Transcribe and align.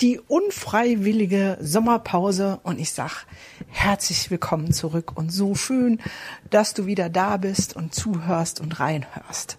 die 0.00 0.18
unfreiwillige 0.18 1.56
Sommerpause 1.60 2.58
und 2.62 2.80
ich 2.80 2.92
sag 2.92 3.26
herzlich 3.68 4.30
willkommen 4.30 4.72
zurück 4.72 5.12
und 5.16 5.30
so 5.30 5.54
schön, 5.54 6.00
dass 6.50 6.74
du 6.74 6.86
wieder 6.86 7.08
da 7.08 7.36
bist 7.36 7.76
und 7.76 7.94
zuhörst 7.94 8.60
und 8.60 8.80
reinhörst. 8.80 9.56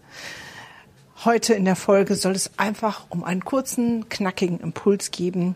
Heute 1.24 1.54
in 1.54 1.66
der 1.66 1.78
Folge 1.78 2.16
soll 2.16 2.34
es 2.34 2.52
einfach 2.58 3.06
um 3.10 3.24
einen 3.24 3.46
kurzen, 3.46 4.10
knackigen 4.10 4.60
Impuls 4.60 5.12
geben. 5.12 5.56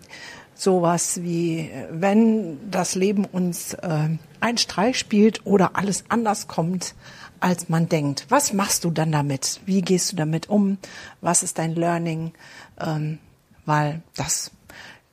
Sowas 0.56 1.22
wie, 1.22 1.70
wenn 1.92 2.72
das 2.72 2.96
Leben 2.96 3.26
uns 3.26 3.74
äh, 3.76 4.10
einen 4.40 4.58
Streich 4.58 4.98
spielt 4.98 5.46
oder 5.46 5.76
alles 5.76 6.06
anders 6.10 6.48
kommt, 6.48 6.96
als 7.40 7.70
man 7.70 7.88
denkt. 7.88 8.26
Was 8.30 8.54
machst 8.54 8.84
du 8.84 8.92
dann 8.92 9.12
damit? 9.12 9.62
Wie 9.66 9.82
gehst 9.82 10.12
du 10.12 10.16
damit 10.16 10.50
um? 10.50 10.78
Was 11.22 11.44
ist 11.44 11.60
dein 11.60 11.76
Learning? 11.76 12.32
Ähm, 12.80 13.20
weil 13.66 14.02
das 14.16 14.52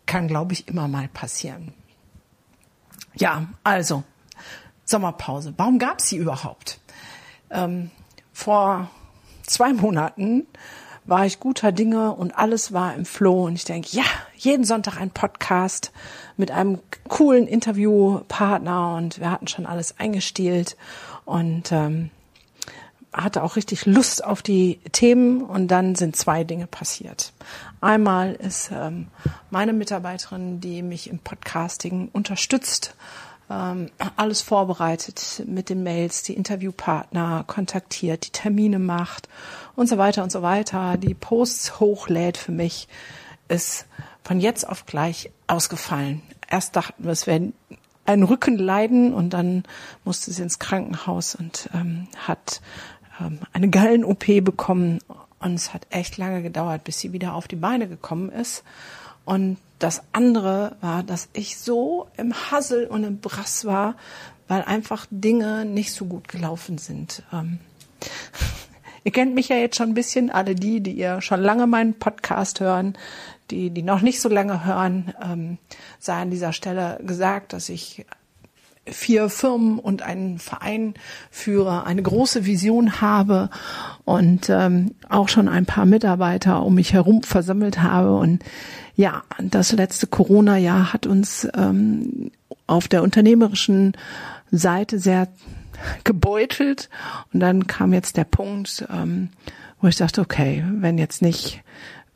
kann, 0.06 0.28
glaube 0.28 0.52
ich, 0.52 0.68
immer 0.68 0.88
mal 0.88 1.08
passieren. 1.08 1.74
Ja, 3.14 3.46
also 3.64 4.04
Sommerpause. 4.84 5.54
Warum 5.56 5.78
gab 5.78 5.98
es 5.98 6.08
sie 6.08 6.16
überhaupt? 6.16 6.80
Ähm, 7.50 7.90
vor 8.32 8.90
zwei 9.42 9.72
Monaten 9.72 10.46
war 11.04 11.24
ich 11.24 11.40
guter 11.40 11.72
Dinge 11.72 12.12
und 12.12 12.36
alles 12.36 12.72
war 12.72 12.94
im 12.94 13.04
Flow 13.04 13.46
und 13.46 13.54
ich 13.54 13.64
denke, 13.64 13.88
ja, 13.92 14.04
jeden 14.36 14.64
Sonntag 14.64 15.00
ein 15.00 15.10
Podcast 15.10 15.92
mit 16.36 16.50
einem 16.50 16.80
coolen 17.08 17.46
Interviewpartner 17.46 18.96
und 18.96 19.20
wir 19.20 19.30
hatten 19.30 19.46
schon 19.46 19.66
alles 19.66 19.98
eingestielt 19.98 20.76
und 21.24 21.70
ähm, 21.70 22.10
hatte 23.12 23.42
auch 23.42 23.56
richtig 23.56 23.86
Lust 23.86 24.24
auf 24.24 24.42
die 24.42 24.78
Themen 24.92 25.42
und 25.42 25.68
dann 25.68 25.94
sind 25.94 26.16
zwei 26.16 26.44
Dinge 26.44 26.66
passiert. 26.66 27.32
Einmal 27.80 28.34
ist 28.34 28.70
ähm, 28.72 29.08
meine 29.50 29.72
Mitarbeiterin, 29.72 30.60
die 30.60 30.82
mich 30.82 31.08
im 31.08 31.18
Podcasting 31.18 32.10
unterstützt, 32.12 32.94
ähm, 33.48 33.90
alles 34.16 34.42
vorbereitet 34.42 35.42
mit 35.46 35.68
den 35.68 35.82
Mails, 35.82 36.22
die 36.22 36.34
Interviewpartner 36.34 37.44
kontaktiert, 37.46 38.26
die 38.26 38.32
Termine 38.32 38.78
macht 38.78 39.28
und 39.76 39.88
so 39.88 39.98
weiter 39.98 40.22
und 40.22 40.32
so 40.32 40.42
weiter, 40.42 40.96
die 40.96 41.14
Posts 41.14 41.80
hochlädt 41.80 42.36
für 42.36 42.52
mich, 42.52 42.88
ist 43.48 43.86
von 44.24 44.40
jetzt 44.40 44.68
auf 44.68 44.86
gleich 44.86 45.30
ausgefallen. 45.46 46.22
Erst 46.48 46.74
dachten 46.74 47.04
wir, 47.04 47.12
es 47.12 47.26
wäre 47.26 47.52
ein 48.04 48.22
Rückenleiden 48.22 49.12
und 49.12 49.30
dann 49.30 49.64
musste 50.04 50.32
sie 50.32 50.42
ins 50.42 50.58
Krankenhaus 50.58 51.34
und 51.34 51.68
ähm, 51.74 52.08
hat 52.16 52.60
eine 53.52 53.68
Gallen-OP 53.68 54.44
bekommen 54.44 54.98
und 55.38 55.54
es 55.54 55.72
hat 55.74 55.86
echt 55.90 56.16
lange 56.16 56.42
gedauert, 56.42 56.84
bis 56.84 57.00
sie 57.00 57.12
wieder 57.12 57.34
auf 57.34 57.48
die 57.48 57.56
Beine 57.56 57.88
gekommen 57.88 58.30
ist. 58.30 58.64
Und 59.24 59.58
das 59.78 60.02
andere 60.12 60.76
war, 60.80 61.02
dass 61.02 61.28
ich 61.32 61.58
so 61.58 62.08
im 62.16 62.32
Hassel 62.32 62.86
und 62.86 63.04
im 63.04 63.18
Brass 63.18 63.64
war, 63.64 63.96
weil 64.48 64.62
einfach 64.62 65.06
Dinge 65.10 65.64
nicht 65.64 65.92
so 65.92 66.06
gut 66.06 66.28
gelaufen 66.28 66.78
sind. 66.78 67.22
Ähm, 67.32 67.58
ihr 69.04 69.12
kennt 69.12 69.34
mich 69.34 69.48
ja 69.48 69.56
jetzt 69.56 69.76
schon 69.76 69.90
ein 69.90 69.94
bisschen, 69.94 70.30
alle 70.30 70.54
die, 70.54 70.80
die 70.80 70.92
ihr 70.92 71.20
schon 71.20 71.40
lange 71.40 71.66
meinen 71.66 71.94
Podcast 71.94 72.60
hören, 72.60 72.96
die, 73.50 73.70
die 73.70 73.82
noch 73.82 74.00
nicht 74.00 74.20
so 74.20 74.28
lange 74.28 74.64
hören, 74.64 75.14
ähm, 75.22 75.58
sei 75.98 76.14
an 76.14 76.30
dieser 76.30 76.52
Stelle 76.52 76.98
gesagt, 77.04 77.52
dass 77.52 77.68
ich 77.68 78.06
vier 78.88 79.28
Firmen 79.28 79.78
und 79.78 80.02
einen 80.02 80.38
Verein 80.38 80.94
führe, 81.30 81.84
eine 81.84 82.02
große 82.02 82.46
Vision 82.46 83.00
habe 83.00 83.50
und 84.04 84.48
ähm, 84.48 84.92
auch 85.08 85.28
schon 85.28 85.48
ein 85.48 85.66
paar 85.66 85.86
Mitarbeiter 85.86 86.62
um 86.62 86.74
mich 86.74 86.92
herum 86.92 87.22
versammelt 87.22 87.82
habe. 87.82 88.16
Und 88.16 88.44
ja, 88.94 89.22
das 89.42 89.72
letzte 89.72 90.06
Corona-Jahr 90.06 90.92
hat 90.92 91.06
uns 91.06 91.48
ähm, 91.54 92.30
auf 92.66 92.88
der 92.88 93.02
unternehmerischen 93.02 93.92
Seite 94.50 94.98
sehr 94.98 95.28
gebeutelt. 96.04 96.88
Und 97.32 97.40
dann 97.40 97.66
kam 97.66 97.92
jetzt 97.92 98.16
der 98.16 98.24
Punkt, 98.24 98.86
ähm, 98.90 99.30
wo 99.80 99.88
ich 99.88 99.96
dachte, 99.96 100.20
okay, 100.20 100.64
wenn 100.70 100.98
jetzt 100.98 101.22
nicht 101.22 101.62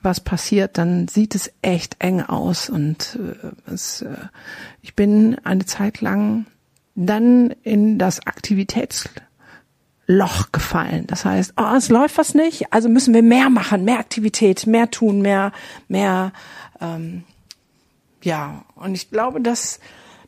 was 0.02 0.20
passiert, 0.20 0.78
dann 0.78 1.08
sieht 1.08 1.34
es 1.34 1.52
echt 1.62 1.96
eng 1.98 2.22
aus. 2.22 2.70
Und 2.70 3.18
äh, 3.20 3.72
es, 3.72 4.02
äh, 4.02 4.16
ich 4.80 4.94
bin 4.94 5.36
eine 5.44 5.66
Zeit 5.66 6.00
lang 6.00 6.46
dann 7.06 7.54
in 7.62 7.98
das 7.98 8.26
Aktivitätsloch 8.26 9.20
gefallen. 10.52 11.06
Das 11.06 11.24
heißt, 11.24 11.54
oh, 11.56 11.74
es 11.76 11.88
läuft 11.88 12.18
was 12.18 12.34
nicht, 12.34 12.72
also 12.72 12.88
müssen 12.88 13.14
wir 13.14 13.22
mehr 13.22 13.50
machen, 13.50 13.84
mehr 13.84 13.98
Aktivität, 13.98 14.66
mehr 14.66 14.90
tun, 14.90 15.22
mehr, 15.22 15.52
mehr, 15.88 16.32
ähm, 16.80 17.24
ja. 18.22 18.64
Und 18.74 18.94
ich 18.94 19.10
glaube, 19.10 19.40
dass 19.40 19.80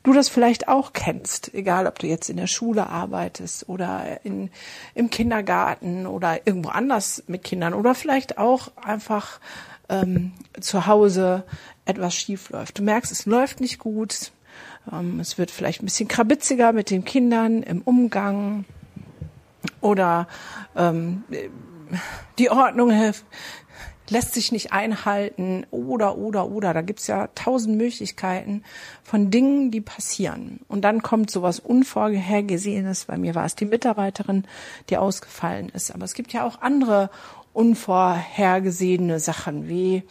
du 0.03 0.13
das 0.13 0.29
vielleicht 0.29 0.69
auch 0.69 0.93
kennst, 0.93 1.55
egal 1.55 1.87
ob 1.87 1.99
du 1.99 2.07
jetzt 2.07 2.31
in 2.31 2.37
der 2.37 2.47
Schule 2.47 2.89
arbeitest 2.89 3.69
oder 3.69 4.25
in, 4.25 4.51
im 4.95 5.11
Kindergarten 5.11 6.07
oder 6.07 6.47
irgendwo 6.47 6.71
anders 6.71 7.23
mit 7.27 7.45
Kindern 7.45 7.75
oder 7.75 7.95
vielleicht 7.95 8.39
auch 8.39 8.73
einfach 8.77 9.41
ähm, 9.89 10.33
zu 10.61 10.87
Hause 10.87 11.45
etwas 11.85 12.15
schief 12.15 12.51
läuft. 12.51 12.79
Du 12.79 12.83
merkst, 12.83 13.13
es 13.13 13.27
läuft 13.27 13.61
nicht 13.61 13.79
gut, 13.79 14.33
ähm, 14.91 15.21
es 15.21 15.39
wird 15.39 15.51
vielleicht 15.51 15.83
ein 15.83 15.87
bisschen 15.87 16.09
krabitziger 16.09 16.73
mit 16.73 16.91
den 16.91 17.05
Kindern 17.05 17.63
im 17.63 17.83
Umgang 17.83 18.65
oder 19.81 20.27
ähm, 20.77 21.25
die 22.39 22.51
Ordnung 22.51 22.91
lässt 24.09 24.35
sich 24.35 24.53
nicht 24.53 24.73
einhalten 24.73 25.67
oder, 25.71 26.19
oder, 26.19 26.49
oder. 26.51 26.75
Da 26.75 26.83
gibt's 26.83 27.07
ja 27.07 27.29
tausend 27.35 27.77
Möglichkeiten 27.77 28.63
von 29.03 29.31
Dingen, 29.31 29.71
die 29.71 29.81
passieren. 29.81 30.61
Und 30.69 30.83
dann 30.83 31.03
kommt 31.03 31.31
sowas 31.31 31.61
Unvorhergesehenes. 31.61 33.07
Bei 33.07 33.17
mir 33.17 33.35
war 33.35 33.47
es 33.47 33.55
die 33.55 33.65
Mitarbeiterin, 33.65 34.45
die 34.91 34.97
ausgefallen 34.97 35.71
ist. 35.71 35.95
Aber 35.95 36.05
es 36.05 36.15
gibt 36.15 36.33
ja 36.33 36.45
auch 36.45 36.61
andere 36.61 37.11
unvorhergesehene 37.53 39.21
Sachen 39.21 39.69
wie 39.69 40.03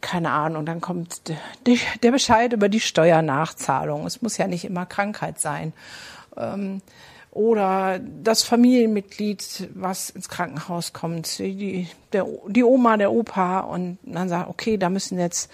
keine 0.00 0.30
Ahnung, 0.30 0.66
dann 0.66 0.80
kommt 0.80 1.22
der 2.02 2.10
Bescheid 2.10 2.52
über 2.52 2.68
die 2.68 2.80
Steuernachzahlung. 2.80 4.06
Es 4.06 4.22
muss 4.22 4.36
ja 4.36 4.46
nicht 4.46 4.64
immer 4.64 4.86
Krankheit 4.86 5.38
sein. 5.40 5.72
Ähm, 6.36 6.82
oder 7.30 8.00
das 8.00 8.42
Familienmitglied, 8.42 9.70
was 9.74 10.10
ins 10.10 10.28
Krankenhaus 10.28 10.92
kommt, 10.92 11.38
die, 11.38 11.86
der, 12.12 12.26
die 12.48 12.64
Oma, 12.64 12.96
der 12.96 13.12
Opa 13.12 13.60
und 13.60 13.98
dann 14.02 14.28
sagt, 14.28 14.48
okay, 14.48 14.76
da 14.76 14.90
müssen 14.90 15.18
jetzt 15.18 15.50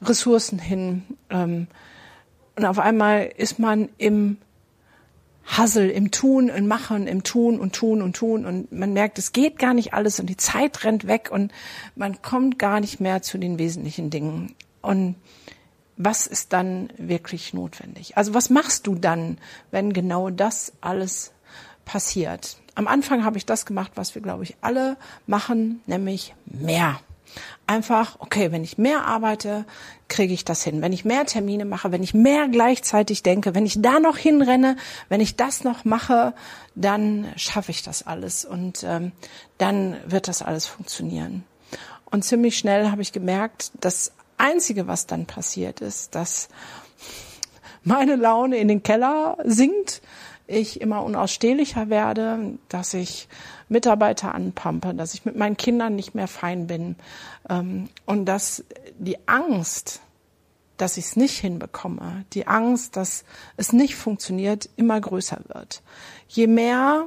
Ressourcen 0.00 0.60
hin. 0.60 1.02
Ähm, 1.30 1.66
und 2.56 2.64
auf 2.64 2.78
einmal 2.78 3.30
ist 3.36 3.58
man 3.58 3.88
im 3.98 4.38
Hassel, 5.48 5.88
im 5.88 6.10
Tun, 6.10 6.50
im 6.50 6.68
Machen, 6.68 7.06
im 7.06 7.22
Tun 7.22 7.58
und 7.58 7.74
Tun 7.74 8.02
und 8.02 8.14
Tun 8.14 8.44
und 8.44 8.70
man 8.70 8.92
merkt, 8.92 9.18
es 9.18 9.32
geht 9.32 9.58
gar 9.58 9.72
nicht 9.72 9.94
alles 9.94 10.20
und 10.20 10.26
die 10.26 10.36
Zeit 10.36 10.84
rennt 10.84 11.06
weg 11.06 11.30
und 11.32 11.52
man 11.96 12.20
kommt 12.20 12.58
gar 12.58 12.80
nicht 12.80 13.00
mehr 13.00 13.22
zu 13.22 13.38
den 13.38 13.58
wesentlichen 13.58 14.10
Dingen. 14.10 14.54
Und 14.82 15.16
was 15.96 16.26
ist 16.26 16.52
dann 16.52 16.90
wirklich 16.98 17.54
notwendig? 17.54 18.16
Also 18.16 18.34
was 18.34 18.50
machst 18.50 18.86
du 18.86 18.94
dann, 18.94 19.38
wenn 19.70 19.92
genau 19.92 20.28
das 20.28 20.72
alles 20.82 21.32
passiert? 21.86 22.58
Am 22.74 22.86
Anfang 22.86 23.24
habe 23.24 23.38
ich 23.38 23.46
das 23.46 23.64
gemacht, 23.64 23.92
was 23.94 24.14
wir, 24.14 24.22
glaube 24.22 24.44
ich, 24.44 24.56
alle 24.60 24.98
machen, 25.26 25.80
nämlich 25.86 26.34
mehr 26.44 27.00
einfach, 27.66 28.16
okay, 28.20 28.50
wenn 28.52 28.64
ich 28.64 28.78
mehr 28.78 29.04
arbeite, 29.04 29.64
kriege 30.08 30.32
ich 30.32 30.44
das 30.44 30.62
hin. 30.62 30.82
Wenn 30.82 30.92
ich 30.92 31.04
mehr 31.04 31.26
Termine 31.26 31.64
mache, 31.64 31.92
wenn 31.92 32.02
ich 32.02 32.14
mehr 32.14 32.48
gleichzeitig 32.48 33.22
denke, 33.22 33.54
wenn 33.54 33.66
ich 33.66 33.80
da 33.80 34.00
noch 34.00 34.16
hinrenne, 34.16 34.76
wenn 35.08 35.20
ich 35.20 35.36
das 35.36 35.64
noch 35.64 35.84
mache, 35.84 36.34
dann 36.74 37.26
schaffe 37.36 37.70
ich 37.70 37.82
das 37.82 38.06
alles 38.06 38.44
und 38.44 38.84
ähm, 38.84 39.12
dann 39.58 39.96
wird 40.06 40.28
das 40.28 40.42
alles 40.42 40.66
funktionieren. 40.66 41.44
Und 42.10 42.24
ziemlich 42.24 42.56
schnell 42.56 42.90
habe 42.90 43.02
ich 43.02 43.12
gemerkt, 43.12 43.70
das 43.80 44.12
Einzige, 44.38 44.86
was 44.86 45.06
dann 45.06 45.26
passiert 45.26 45.80
ist, 45.80 46.14
dass 46.14 46.48
meine 47.82 48.16
Laune 48.16 48.56
in 48.56 48.68
den 48.68 48.82
Keller 48.82 49.36
sinkt, 49.44 50.00
ich 50.46 50.80
immer 50.80 51.04
unausstehlicher 51.04 51.90
werde, 51.90 52.58
dass 52.68 52.94
ich 52.94 53.28
Mitarbeiter 53.68 54.34
anpampe, 54.34 54.94
dass 54.94 55.14
ich 55.14 55.24
mit 55.24 55.36
meinen 55.36 55.56
Kindern 55.56 55.94
nicht 55.94 56.14
mehr 56.14 56.28
fein 56.28 56.66
bin 56.66 56.96
ähm, 57.48 57.88
und 58.06 58.26
dass 58.26 58.64
die 58.98 59.18
Angst 59.28 60.00
dass 60.78 60.96
ich 60.96 61.06
es 61.06 61.16
nicht 61.16 61.38
hinbekomme, 61.38 62.24
die 62.32 62.46
Angst, 62.46 62.96
dass 62.96 63.24
es 63.56 63.72
nicht 63.72 63.96
funktioniert, 63.96 64.70
immer 64.76 64.98
größer 65.00 65.40
wird. 65.48 65.82
Je 66.28 66.46
mehr 66.46 67.06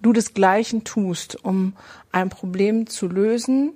du 0.00 0.12
das 0.12 0.32
Gleiche 0.32 0.82
tust, 0.84 1.44
um 1.44 1.74
ein 2.10 2.30
Problem 2.30 2.86
zu 2.86 3.08
lösen 3.08 3.72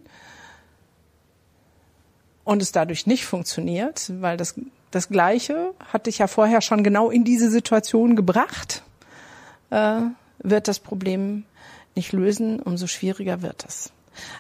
und 2.45 2.63
es 2.63 2.73
dadurch 2.73 3.07
nicht 3.07 3.27
funktioniert, 3.27 4.13
weil 4.21 4.37
das, 4.37 4.55
das 4.91 5.09
Gleiche 5.09 5.75
hat 5.93 6.07
dich 6.07 6.19
ja 6.19 6.27
vorher 6.27 6.61
schon 6.61 6.85
genau 6.85 7.11
in 7.11 7.25
diese 7.25 7.51
Situation 7.51 8.17
gebracht, 8.17 8.83
äh, 9.71 10.03
wird 10.51 10.69
das 10.69 10.79
Problem 10.79 11.45
nicht 11.95 12.13
lösen, 12.13 12.61
umso 12.61 12.87
schwieriger 12.87 13.43
wird 13.43 13.65
es. 13.67 13.91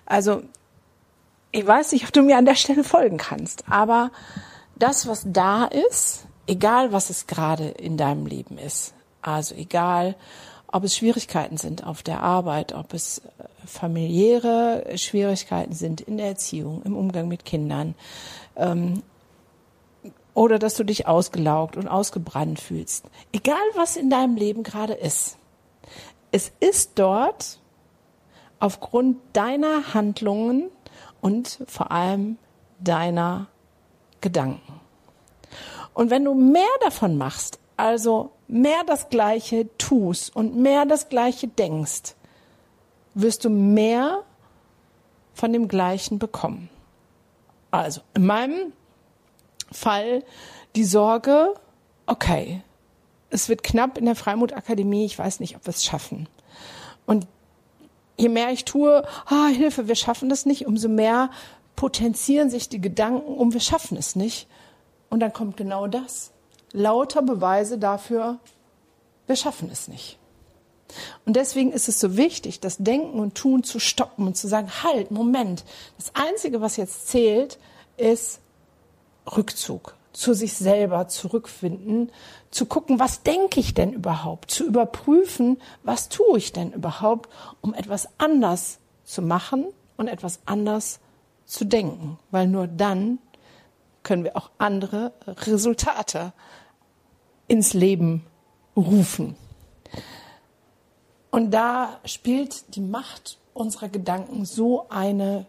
Also 0.04 0.42
ich 1.52 1.66
weiß 1.66 1.92
nicht, 1.92 2.04
ob 2.04 2.12
du 2.12 2.22
mir 2.22 2.36
an 2.36 2.44
der 2.44 2.54
Stelle 2.54 2.84
folgen 2.84 3.16
kannst, 3.16 3.64
aber 3.68 4.10
das, 4.76 5.06
was 5.06 5.22
da 5.26 5.64
ist, 5.64 6.26
egal 6.46 6.92
was 6.92 7.10
es 7.10 7.26
gerade 7.26 7.68
in 7.68 7.96
deinem 7.96 8.26
Leben 8.26 8.58
ist, 8.58 8.94
also 9.22 9.54
egal, 9.54 10.16
ob 10.68 10.84
es 10.84 10.96
Schwierigkeiten 10.96 11.56
sind 11.56 11.84
auf 11.86 12.02
der 12.02 12.20
Arbeit, 12.20 12.72
ob 12.74 12.92
es 12.92 13.18
äh, 13.18 13.66
familiäre 13.66 14.84
Schwierigkeiten 14.96 15.72
sind 15.72 16.00
in 16.00 16.18
der 16.18 16.26
Erziehung, 16.26 16.82
im 16.84 16.96
Umgang 16.96 17.28
mit 17.28 17.44
Kindern, 17.44 17.94
ähm, 18.56 19.02
oder 20.34 20.58
dass 20.58 20.74
du 20.74 20.84
dich 20.84 21.06
ausgelaugt 21.06 21.78
und 21.78 21.88
ausgebrannt 21.88 22.60
fühlst. 22.60 23.06
Egal 23.32 23.56
was 23.74 23.96
in 23.96 24.10
deinem 24.10 24.36
Leben 24.36 24.62
gerade 24.62 24.92
ist. 24.92 25.38
Es 26.30 26.52
ist 26.60 26.98
dort 26.98 27.60
aufgrund 28.58 29.18
deiner 29.32 29.94
Handlungen 29.94 30.70
und 31.20 31.62
vor 31.66 31.90
allem 31.90 32.38
deiner 32.78 33.48
Gedanken. 34.20 34.80
Und 35.94 36.10
wenn 36.10 36.24
du 36.24 36.34
mehr 36.34 36.64
davon 36.82 37.16
machst, 37.16 37.58
also 37.76 38.32
mehr 38.48 38.84
das 38.86 39.08
Gleiche 39.08 39.68
tust 39.78 40.34
und 40.34 40.56
mehr 40.56 40.84
das 40.84 41.08
Gleiche 41.08 41.48
denkst, 41.48 42.14
wirst 43.14 43.44
du 43.44 43.50
mehr 43.50 44.22
von 45.32 45.52
dem 45.52 45.68
Gleichen 45.68 46.18
bekommen. 46.18 46.68
Also 47.70 48.00
in 48.14 48.26
meinem 48.26 48.72
Fall 49.72 50.22
die 50.74 50.84
Sorge, 50.84 51.54
okay, 52.06 52.62
es 53.30 53.48
wird 53.48 53.62
knapp 53.62 53.98
in 53.98 54.04
der 54.04 54.14
Freimutakademie, 54.14 55.04
ich 55.04 55.18
weiß 55.18 55.40
nicht, 55.40 55.56
ob 55.56 55.66
wir 55.66 55.70
es 55.70 55.84
schaffen. 55.84 56.28
Und 57.06 57.26
je 58.16 58.28
mehr 58.28 58.50
ich 58.50 58.64
tue, 58.64 59.06
ah, 59.26 59.48
Hilfe, 59.48 59.88
wir 59.88 59.94
schaffen 59.94 60.28
das 60.28 60.46
nicht, 60.46 60.66
umso 60.66 60.88
mehr 60.88 61.30
potenzieren 61.74 62.50
sich 62.50 62.68
die 62.68 62.80
Gedanken 62.80 63.34
um, 63.34 63.52
wir 63.52 63.60
schaffen 63.60 63.96
es 63.96 64.16
nicht. 64.16 64.48
Und 65.10 65.20
dann 65.20 65.32
kommt 65.32 65.56
genau 65.56 65.86
das. 65.86 66.32
Lauter 66.72 67.22
Beweise 67.22 67.78
dafür, 67.78 68.38
wir 69.26 69.36
schaffen 69.36 69.70
es 69.70 69.88
nicht. 69.88 70.18
Und 71.24 71.36
deswegen 71.36 71.72
ist 71.72 71.88
es 71.88 72.00
so 72.00 72.16
wichtig, 72.16 72.60
das 72.60 72.78
Denken 72.78 73.18
und 73.18 73.34
Tun 73.34 73.64
zu 73.64 73.78
stoppen 73.78 74.26
und 74.26 74.36
zu 74.36 74.46
sagen, 74.46 74.70
halt, 74.82 75.10
Moment, 75.10 75.64
das 75.96 76.12
Einzige, 76.14 76.60
was 76.60 76.76
jetzt 76.76 77.08
zählt, 77.08 77.58
ist 77.96 78.40
Rückzug 79.36 79.96
zu 80.16 80.32
sich 80.32 80.54
selber 80.54 81.08
zurückfinden, 81.08 82.10
zu 82.50 82.64
gucken, 82.64 82.98
was 82.98 83.22
denke 83.22 83.60
ich 83.60 83.74
denn 83.74 83.92
überhaupt, 83.92 84.50
zu 84.50 84.64
überprüfen, 84.66 85.58
was 85.82 86.08
tue 86.08 86.38
ich 86.38 86.52
denn 86.52 86.72
überhaupt, 86.72 87.28
um 87.60 87.74
etwas 87.74 88.08
anders 88.16 88.78
zu 89.04 89.20
machen 89.20 89.66
und 89.98 90.08
etwas 90.08 90.40
anders 90.46 91.00
zu 91.44 91.66
denken, 91.66 92.18
weil 92.30 92.46
nur 92.46 92.66
dann 92.66 93.18
können 94.02 94.24
wir 94.24 94.36
auch 94.36 94.50
andere 94.56 95.12
Resultate 95.26 96.32
ins 97.46 97.74
Leben 97.74 98.24
rufen. 98.74 99.36
Und 101.30 101.50
da 101.50 102.00
spielt 102.06 102.74
die 102.74 102.80
Macht 102.80 103.38
unserer 103.52 103.90
Gedanken 103.90 104.46
so 104.46 104.88
eine 104.88 105.46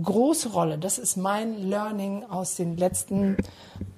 große 0.00 0.50
Rolle. 0.50 0.78
Das 0.78 0.98
ist 0.98 1.16
mein 1.16 1.68
Learning 1.68 2.24
aus 2.24 2.56
den 2.56 2.76
letzten 2.76 3.36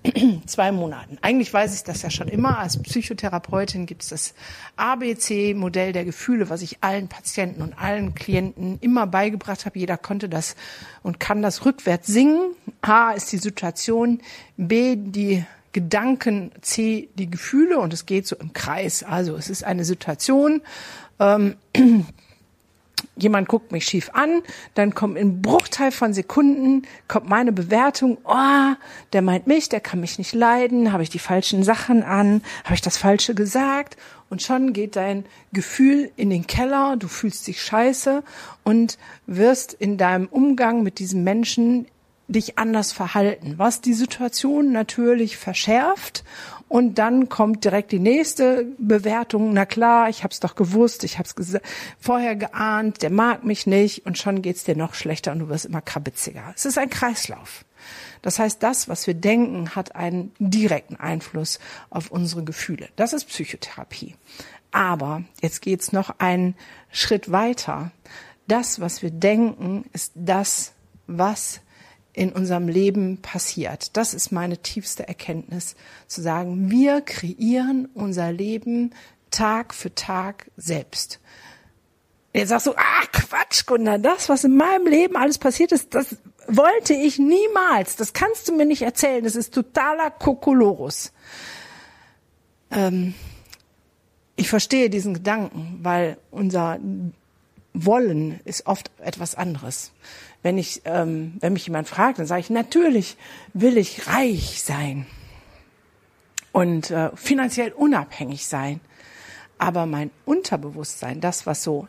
zwei 0.47 0.73
Monaten. 0.73 1.19
Eigentlich 1.21 1.53
weiß 1.53 1.75
ich 1.75 1.85
das 1.85 2.03
ja 2.03 2.11
schon 2.11 2.29
immer. 2.29 2.59
Als 2.59 2.83
Psychotherapeutin 2.83 3.87
gibt 3.87 4.03
es 4.03 4.09
das 4.09 4.35
ABC-Modell 4.77 5.93
der 5.93 6.05
Gefühle, 6.05 6.49
was 6.51 6.63
ich 6.63 6.79
allen 6.83 7.09
Patienten 7.09 7.63
und 7.63 7.75
allen 7.75 8.15
Klienten 8.15 8.79
immer 8.81 9.07
beigebracht 9.07 9.67
habe. 9.67 9.79
Jeder 9.79 9.97
konnte 9.97 10.29
das 10.29 10.57
und 11.03 11.21
kann 11.21 11.43
das 11.43 11.65
rückwärts 11.65 12.07
singen. 12.07 12.55
A 12.81 13.11
ist 13.11 13.31
die 13.33 13.39
Situation, 13.39 14.21
B 14.57 14.97
die 14.97 15.45
Gedanken, 15.73 16.53
C 16.61 17.09
die 17.15 17.31
Gefühle 17.31 17.79
und 17.79 17.93
es 17.93 18.07
geht 18.07 18.27
so 18.27 18.37
im 18.37 18.53
Kreis. 18.53 19.03
Also 19.03 19.37
es 19.37 19.49
ist 19.49 19.65
eine 19.65 19.85
Situation. 19.85 20.63
Ähm, 21.19 21.57
jemand 23.17 23.49
guckt 23.49 23.73
mich 23.73 23.85
schief 23.85 24.11
an, 24.13 24.43
dann 24.75 24.95
kommt 24.95 25.17
in 25.17 25.43
Bruchteil 25.43 25.93
von 25.93 26.13
Sekunden 26.13 26.83
kommt 27.09 27.29
meine 27.29 27.53
Bewertung, 27.53 28.19
oh, 28.25 28.75
der 29.13 29.23
meint 29.23 29.47
mich, 29.47 29.69
der 29.69 29.81
kann 29.81 30.01
mich 30.01 30.19
nicht 30.19 30.35
leiden, 30.35 30.93
habe 30.93 31.03
ich 31.03 31.11
die 31.11 31.19
falschen 31.19 31.63
Sachen 31.65 32.03
an, 32.03 32.43
habe 32.65 32.75
ich 32.75 32.81
das 32.81 32.97
falsche 32.97 33.35
gesagt? 33.35 33.97
Und 34.31 34.43
schon 34.43 34.73
geht 34.73 34.97
dein 34.97 35.27
Gefühl 35.53 36.11
in 36.17 36.31
den 36.31 36.47
Keller, 36.47 36.97
du 36.97 37.07
fühlst 37.07 37.47
dich 37.47 37.61
scheiße 37.61 38.23
und 38.65 38.97
wirst 39.27 39.75
in 39.75 39.99
deinem 39.99 40.27
Umgang 40.27 40.83
mit 40.83 40.99
diesem 40.99 41.23
Menschen 41.23 41.87
dich 42.29 42.59
anders 42.59 42.93
verhalten, 42.93 43.55
was 43.59 43.81
die 43.81 43.93
Situation 43.93 44.73
natürlich 44.73 45.37
verschärft 45.37 46.25
und 46.73 46.95
dann 46.95 47.29
kommt 47.29 47.67
direkt 47.67 47.93
die 47.93 47.99
nächste 47.99 48.65
Bewertung. 48.79 49.53
Na 49.53 49.67
klar, 49.67 50.09
ich 50.09 50.25
habe 50.25 50.33
es 50.33 50.41
doch 50.41 50.55
gewusst, 50.55 51.05
ich 51.05 51.19
habe 51.19 51.29
es 51.29 51.59
vorher 52.01 52.35
geahnt, 52.35 53.03
der 53.03 53.11
mag 53.11 53.45
mich 53.45 53.67
nicht 53.67 54.07
und 54.07 54.17
schon 54.17 54.41
geht's 54.41 54.65
dir 54.65 54.75
noch 54.75 54.95
schlechter 54.95 55.33
und 55.33 55.41
du 55.41 55.49
wirst 55.51 55.67
immer 55.67 55.83
krabitziger. 55.83 56.51
Es 56.57 56.65
ist 56.65 56.79
ein 56.79 56.89
Kreislauf. 56.89 57.67
Das 58.23 58.39
heißt, 58.39 58.63
das, 58.63 58.89
was 58.89 59.07
wir 59.07 59.13
denken, 59.13 59.75
hat 59.75 59.95
einen 59.97 60.33
direkten 60.39 60.97
Einfluss 60.97 61.59
auf 61.91 62.11
unsere 62.11 62.43
Gefühle. 62.43 62.89
Das 62.97 63.13
ist 63.13 63.27
Psychotherapie. 63.27 64.15
Aber 64.71 65.25
jetzt 65.43 65.61
geht's 65.61 65.93
noch 65.93 66.21
einen 66.21 66.55
Schritt 66.91 67.31
weiter. 67.31 67.91
Das, 68.49 68.81
was 68.81 69.03
wir 69.03 69.11
denken, 69.11 69.85
ist 69.93 70.13
das, 70.15 70.73
was 71.07 71.61
in 72.13 72.33
unserem 72.33 72.69
Leben 72.69 73.19
passiert. 73.23 73.97
Das 73.97 74.15
ist 74.15 74.33
meine 74.33 74.59
tiefste 74.59 75.09
Erkenntnis, 75.09 75.77
zu 76.07 76.21
sagen, 76.21 76.71
wir 76.71 77.01
kreieren 77.01 77.89
unser 77.95 78.33
Leben 78.33 78.93
Tag 79.31 79.73
für 79.75 79.95
Tag 79.95 80.51
selbst. 80.57 81.21
Jetzt 82.35 82.51
sagst 82.51 82.67
du, 82.67 82.73
ah, 82.73 83.07
Quatsch, 83.13 83.67
Gunnar, 83.67 83.99
das, 83.99 84.29
was 84.29 84.45
in 84.45 84.57
meinem 84.57 84.87
Leben 84.87 85.17
alles 85.17 85.39
passiert 85.39 85.73
ist, 85.73 85.95
das 85.95 86.17
wollte 86.49 86.95
ich 86.95 87.19
niemals. 87.19 87.97
Das 87.97 88.13
kannst 88.13 88.49
du 88.49 88.57
mir 88.57 88.67
nicht 88.67 88.83
erzählen. 88.83 89.25
Das 89.25 89.37
ist 89.37 89.55
totaler 89.55 90.11
Kokolorus. 90.11 91.13
Ähm, 92.71 93.15
ich 94.37 94.49
verstehe 94.49 94.89
diesen 94.89 95.15
Gedanken, 95.15 95.81
weil 95.83 96.17
unser 96.31 96.79
Wollen 97.75 98.41
ist 98.45 98.67
oft 98.67 98.91
etwas 98.99 99.35
anderes 99.35 99.93
wenn 100.43 100.59
ich, 100.59 100.83
ähm, 100.85 101.37
wenn 101.41 101.53
mich 101.53 101.67
jemand 101.67 101.89
fragt, 101.89 102.19
dann 102.19 102.27
sage 102.27 102.41
ich, 102.41 102.51
natürlich 102.51 103.17
will 103.55 103.79
ich 103.79 104.09
reich 104.09 104.63
sein 104.63 105.07
und 106.51 106.91
äh, 106.91 107.11
finanziell 107.15 107.73
unabhängig 107.73 108.47
sein. 108.47 108.81
Aber 109.59 109.87
mein 109.87 110.11
Unterbewusstsein, 110.25 111.21
das, 111.21 111.47
was 111.47 111.63
so 111.63 111.87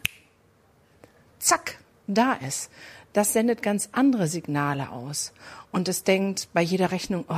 zack 1.39 1.79
da 2.05 2.33
ist, 2.33 2.69
das 3.13 3.33
sendet 3.33 3.63
ganz 3.63 3.89
andere 3.91 4.27
Signale 4.27 4.89
aus. 4.89 5.33
Und 5.71 5.87
es 5.87 6.03
denkt 6.03 6.49
bei 6.53 6.61
jeder 6.61 6.91
Rechnung, 6.91 7.25
oh, 7.27 7.35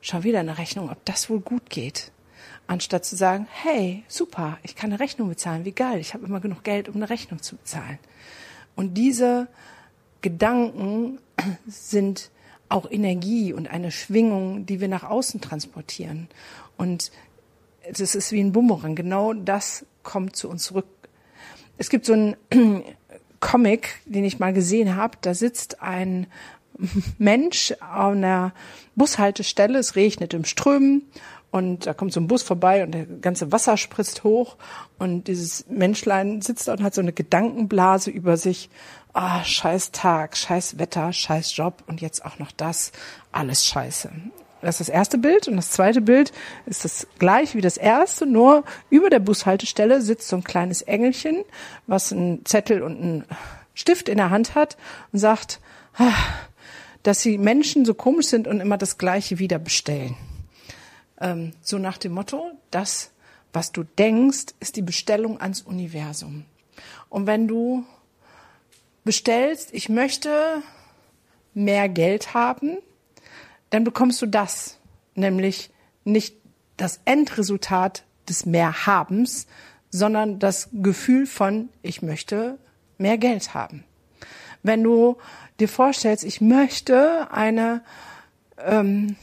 schon 0.00 0.22
wieder 0.22 0.40
eine 0.40 0.58
Rechnung, 0.58 0.90
ob 0.90 1.04
das 1.04 1.28
wohl 1.28 1.40
gut 1.40 1.68
geht. 1.68 2.12
Anstatt 2.70 3.04
zu 3.04 3.16
sagen, 3.16 3.48
hey, 3.50 4.04
super, 4.06 4.56
ich 4.62 4.76
kann 4.76 4.92
eine 4.92 5.00
Rechnung 5.00 5.28
bezahlen, 5.28 5.64
wie 5.64 5.72
geil, 5.72 5.98
ich 5.98 6.14
habe 6.14 6.24
immer 6.24 6.38
genug 6.38 6.62
Geld, 6.62 6.88
um 6.88 6.94
eine 6.94 7.10
Rechnung 7.10 7.42
zu 7.42 7.56
bezahlen. 7.56 7.98
Und 8.76 8.94
diese 8.94 9.48
Gedanken 10.20 11.18
sind 11.66 12.30
auch 12.68 12.88
Energie 12.88 13.52
und 13.52 13.66
eine 13.66 13.90
Schwingung, 13.90 14.66
die 14.66 14.78
wir 14.78 14.86
nach 14.86 15.02
außen 15.02 15.40
transportieren. 15.40 16.28
Und 16.76 17.10
das 17.90 18.14
ist 18.14 18.30
wie 18.30 18.38
ein 18.38 18.52
Bumerang. 18.52 18.94
Genau 18.94 19.32
das 19.32 19.84
kommt 20.04 20.36
zu 20.36 20.48
uns 20.48 20.62
zurück. 20.62 20.86
Es 21.76 21.90
gibt 21.90 22.06
so 22.06 22.12
einen 22.12 22.36
Comic, 23.40 23.96
den 24.04 24.24
ich 24.24 24.38
mal 24.38 24.52
gesehen 24.52 24.94
habe. 24.94 25.18
Da 25.22 25.34
sitzt 25.34 25.82
ein 25.82 26.28
Mensch 27.18 27.74
an 27.80 28.18
einer 28.18 28.54
Bushaltestelle. 28.94 29.80
Es 29.80 29.96
regnet 29.96 30.34
im 30.34 30.44
Strömen 30.44 31.02
Und 31.50 31.86
da 31.86 31.94
kommt 31.94 32.12
so 32.12 32.20
ein 32.20 32.28
Bus 32.28 32.42
vorbei 32.42 32.84
und 32.84 32.92
der 32.92 33.06
ganze 33.06 33.50
Wasser 33.50 33.76
spritzt 33.76 34.22
hoch 34.22 34.56
und 34.98 35.26
dieses 35.26 35.66
Menschlein 35.68 36.42
sitzt 36.42 36.68
da 36.68 36.72
und 36.72 36.82
hat 36.82 36.94
so 36.94 37.00
eine 37.00 37.12
Gedankenblase 37.12 38.10
über 38.10 38.36
sich. 38.36 38.70
Ah, 39.12 39.42
scheiß 39.42 39.90
Tag, 39.90 40.36
scheiß 40.36 40.78
Wetter, 40.78 41.12
scheiß 41.12 41.56
Job 41.56 41.82
und 41.88 42.00
jetzt 42.00 42.24
auch 42.24 42.38
noch 42.38 42.52
das. 42.52 42.92
Alles 43.32 43.66
scheiße. 43.66 44.10
Das 44.60 44.80
ist 44.80 44.88
das 44.88 44.94
erste 44.94 45.18
Bild 45.18 45.48
und 45.48 45.56
das 45.56 45.70
zweite 45.70 46.00
Bild 46.00 46.32
ist 46.66 46.84
das 46.84 47.06
gleich 47.18 47.54
wie 47.54 47.60
das 47.62 47.76
erste, 47.76 48.26
nur 48.26 48.62
über 48.90 49.10
der 49.10 49.18
Bushaltestelle 49.18 50.02
sitzt 50.02 50.28
so 50.28 50.36
ein 50.36 50.44
kleines 50.44 50.82
Engelchen, 50.82 51.44
was 51.86 52.12
einen 52.12 52.44
Zettel 52.44 52.82
und 52.82 53.00
einen 53.00 53.24
Stift 53.74 54.08
in 54.08 54.18
der 54.18 54.30
Hand 54.30 54.54
hat 54.54 54.76
und 55.12 55.18
sagt, 55.18 55.60
ah, 55.96 56.12
dass 57.02 57.22
die 57.22 57.38
Menschen 57.38 57.84
so 57.84 57.94
komisch 57.94 58.26
sind 58.26 58.46
und 58.46 58.60
immer 58.60 58.76
das 58.76 58.98
Gleiche 58.98 59.38
wieder 59.38 59.58
bestellen. 59.58 60.14
Ähm, 61.20 61.52
so 61.60 61.78
nach 61.78 61.98
dem 61.98 62.12
Motto, 62.12 62.50
das, 62.70 63.10
was 63.52 63.72
du 63.72 63.84
denkst, 63.84 64.54
ist 64.60 64.76
die 64.76 64.82
Bestellung 64.82 65.40
ans 65.40 65.62
Universum. 65.62 66.44
Und 67.08 67.26
wenn 67.26 67.46
du 67.46 67.84
bestellst, 69.04 69.74
ich 69.74 69.88
möchte 69.88 70.62
mehr 71.54 71.88
Geld 71.88 72.34
haben, 72.34 72.78
dann 73.70 73.84
bekommst 73.84 74.20
du 74.22 74.26
das, 74.26 74.78
nämlich 75.14 75.70
nicht 76.04 76.36
das 76.76 77.00
Endresultat 77.04 78.04
des 78.28 78.46
Mehrhabens, 78.46 79.46
sondern 79.90 80.38
das 80.38 80.68
Gefühl 80.72 81.26
von, 81.26 81.68
ich 81.82 82.02
möchte 82.02 82.58
mehr 82.98 83.18
Geld 83.18 83.54
haben. 83.54 83.84
Wenn 84.62 84.82
du 84.82 85.16
dir 85.58 85.68
vorstellst, 85.68 86.24
ich 86.24 86.40
möchte 86.40 87.30
eine 87.30 87.82
ähm, 88.58 89.16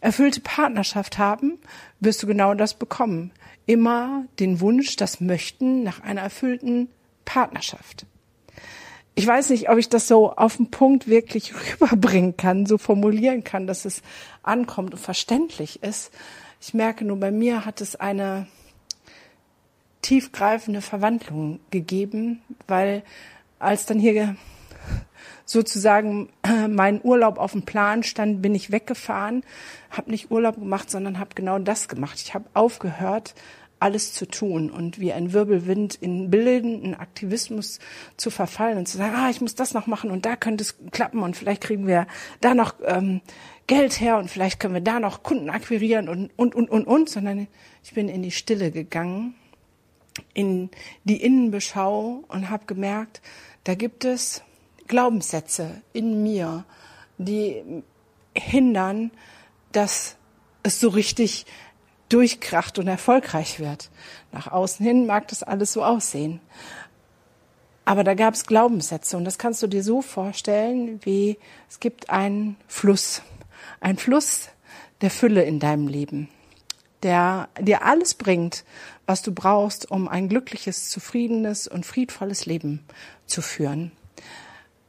erfüllte 0.00 0.40
Partnerschaft 0.40 1.18
haben, 1.18 1.58
wirst 2.00 2.22
du 2.22 2.26
genau 2.26 2.54
das 2.54 2.74
bekommen. 2.74 3.32
Immer 3.66 4.24
den 4.38 4.60
Wunsch, 4.60 4.96
das 4.96 5.20
Möchten 5.20 5.82
nach 5.82 6.00
einer 6.02 6.22
erfüllten 6.22 6.88
Partnerschaft. 7.24 8.06
Ich 9.14 9.26
weiß 9.26 9.50
nicht, 9.50 9.68
ob 9.68 9.76
ich 9.76 9.88
das 9.88 10.08
so 10.08 10.32
auf 10.32 10.56
den 10.56 10.70
Punkt 10.70 11.06
wirklich 11.06 11.52
rüberbringen 11.80 12.36
kann, 12.36 12.66
so 12.66 12.78
formulieren 12.78 13.44
kann, 13.44 13.66
dass 13.66 13.84
es 13.84 14.02
ankommt 14.42 14.94
und 14.94 15.00
verständlich 15.00 15.82
ist. 15.82 16.10
Ich 16.60 16.74
merke 16.74 17.04
nur, 17.04 17.18
bei 17.18 17.30
mir 17.30 17.64
hat 17.64 17.80
es 17.80 17.96
eine 17.96 18.46
tiefgreifende 20.02 20.80
Verwandlung 20.80 21.60
gegeben, 21.70 22.42
weil 22.66 23.02
als 23.58 23.86
dann 23.86 23.98
hier 23.98 24.36
sozusagen 25.50 26.28
äh, 26.42 26.68
mein 26.68 27.00
Urlaub 27.02 27.38
auf 27.38 27.52
dem 27.52 27.62
Plan 27.62 28.02
stand, 28.02 28.40
bin 28.40 28.54
ich 28.54 28.70
weggefahren, 28.70 29.42
habe 29.90 30.10
nicht 30.10 30.30
Urlaub 30.30 30.56
gemacht, 30.56 30.90
sondern 30.90 31.18
habe 31.18 31.34
genau 31.34 31.58
das 31.58 31.88
gemacht. 31.88 32.20
Ich 32.20 32.34
habe 32.34 32.44
aufgehört, 32.54 33.34
alles 33.80 34.12
zu 34.12 34.26
tun 34.26 34.70
und 34.70 35.00
wie 35.00 35.12
ein 35.12 35.32
Wirbelwind 35.32 35.94
in 35.94 36.30
bildenden 36.30 36.94
Aktivismus 36.94 37.78
zu 38.18 38.30
verfallen 38.30 38.76
und 38.76 38.86
zu 38.86 38.98
sagen, 38.98 39.14
ah, 39.16 39.30
ich 39.30 39.40
muss 39.40 39.54
das 39.54 39.72
noch 39.72 39.86
machen 39.86 40.10
und 40.10 40.26
da 40.26 40.36
könnte 40.36 40.62
es 40.62 40.76
klappen 40.90 41.22
und 41.22 41.34
vielleicht 41.34 41.62
kriegen 41.62 41.86
wir 41.86 42.06
da 42.42 42.54
noch 42.54 42.74
ähm, 42.84 43.22
Geld 43.66 43.98
her 43.98 44.18
und 44.18 44.30
vielleicht 44.30 44.60
können 44.60 44.74
wir 44.74 44.82
da 44.82 45.00
noch 45.00 45.22
Kunden 45.22 45.48
akquirieren 45.48 46.10
und, 46.10 46.30
und, 46.36 46.54
und, 46.54 46.68
und, 46.68 46.86
und, 46.86 47.08
sondern 47.08 47.48
ich 47.82 47.94
bin 47.94 48.10
in 48.10 48.22
die 48.22 48.30
Stille 48.30 48.70
gegangen, 48.70 49.34
in 50.34 50.68
die 51.04 51.22
Innenbeschau 51.22 52.22
und 52.28 52.50
habe 52.50 52.66
gemerkt, 52.66 53.22
da 53.64 53.74
gibt 53.74 54.04
es 54.04 54.42
Glaubenssätze 54.90 55.80
in 55.92 56.22
mir, 56.22 56.64
die 57.16 57.82
hindern, 58.36 59.12
dass 59.72 60.16
es 60.62 60.80
so 60.80 60.88
richtig 60.88 61.46
durchkracht 62.08 62.78
und 62.78 62.88
erfolgreich 62.88 63.60
wird. 63.60 63.88
Nach 64.32 64.48
außen 64.48 64.84
hin 64.84 65.06
mag 65.06 65.28
das 65.28 65.42
alles 65.42 65.72
so 65.72 65.84
aussehen. 65.84 66.40
Aber 67.84 68.04
da 68.04 68.14
gab 68.14 68.34
es 68.34 68.46
Glaubenssätze 68.46 69.16
und 69.16 69.24
das 69.24 69.38
kannst 69.38 69.62
du 69.62 69.68
dir 69.68 69.82
so 69.82 70.02
vorstellen, 70.02 71.00
wie 71.04 71.38
es 71.68 71.80
gibt 71.80 72.10
einen 72.10 72.56
Fluss, 72.66 73.22
ein 73.80 73.96
Fluss 73.96 74.48
der 75.02 75.10
Fülle 75.10 75.44
in 75.44 75.60
deinem 75.60 75.86
Leben, 75.86 76.28
der 77.04 77.48
dir 77.60 77.84
alles 77.84 78.14
bringt, 78.14 78.64
was 79.06 79.22
du 79.22 79.32
brauchst, 79.32 79.88
um 79.90 80.08
ein 80.08 80.28
glückliches, 80.28 80.88
zufriedenes 80.90 81.68
und 81.68 81.86
friedvolles 81.86 82.44
Leben 82.44 82.84
zu 83.26 83.40
führen 83.40 83.92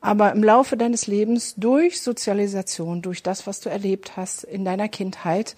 aber 0.01 0.31
im 0.31 0.43
Laufe 0.43 0.75
deines 0.75 1.07
Lebens 1.07 1.53
durch 1.55 2.01
Sozialisation, 2.01 3.03
durch 3.03 3.21
das, 3.21 3.45
was 3.45 3.59
du 3.59 3.69
erlebt 3.69 4.17
hast 4.17 4.43
in 4.43 4.65
deiner 4.65 4.89
Kindheit 4.89 5.55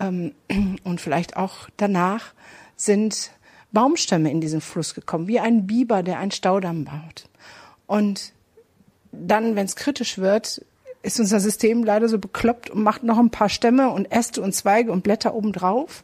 ähm, 0.00 0.34
und 0.84 1.00
vielleicht 1.00 1.36
auch 1.36 1.68
danach, 1.76 2.34
sind 2.74 3.30
Baumstämme 3.72 4.30
in 4.30 4.40
diesen 4.40 4.60
Fluss 4.60 4.94
gekommen, 4.94 5.28
wie 5.28 5.40
ein 5.40 5.66
Biber, 5.66 6.02
der 6.02 6.18
einen 6.18 6.30
Staudamm 6.30 6.84
baut. 6.84 7.28
Und 7.86 8.32
dann, 9.12 9.56
wenn 9.56 9.66
es 9.66 9.76
kritisch 9.76 10.18
wird, 10.18 10.64
ist 11.02 11.20
unser 11.20 11.40
System 11.40 11.84
leider 11.84 12.08
so 12.08 12.18
bekloppt 12.18 12.70
und 12.70 12.82
macht 12.82 13.02
noch 13.02 13.18
ein 13.18 13.30
paar 13.30 13.48
Stämme 13.48 13.90
und 13.90 14.10
Äste 14.10 14.42
und 14.42 14.54
Zweige 14.54 14.90
und 14.90 15.04
Blätter 15.04 15.34
obendrauf, 15.34 16.02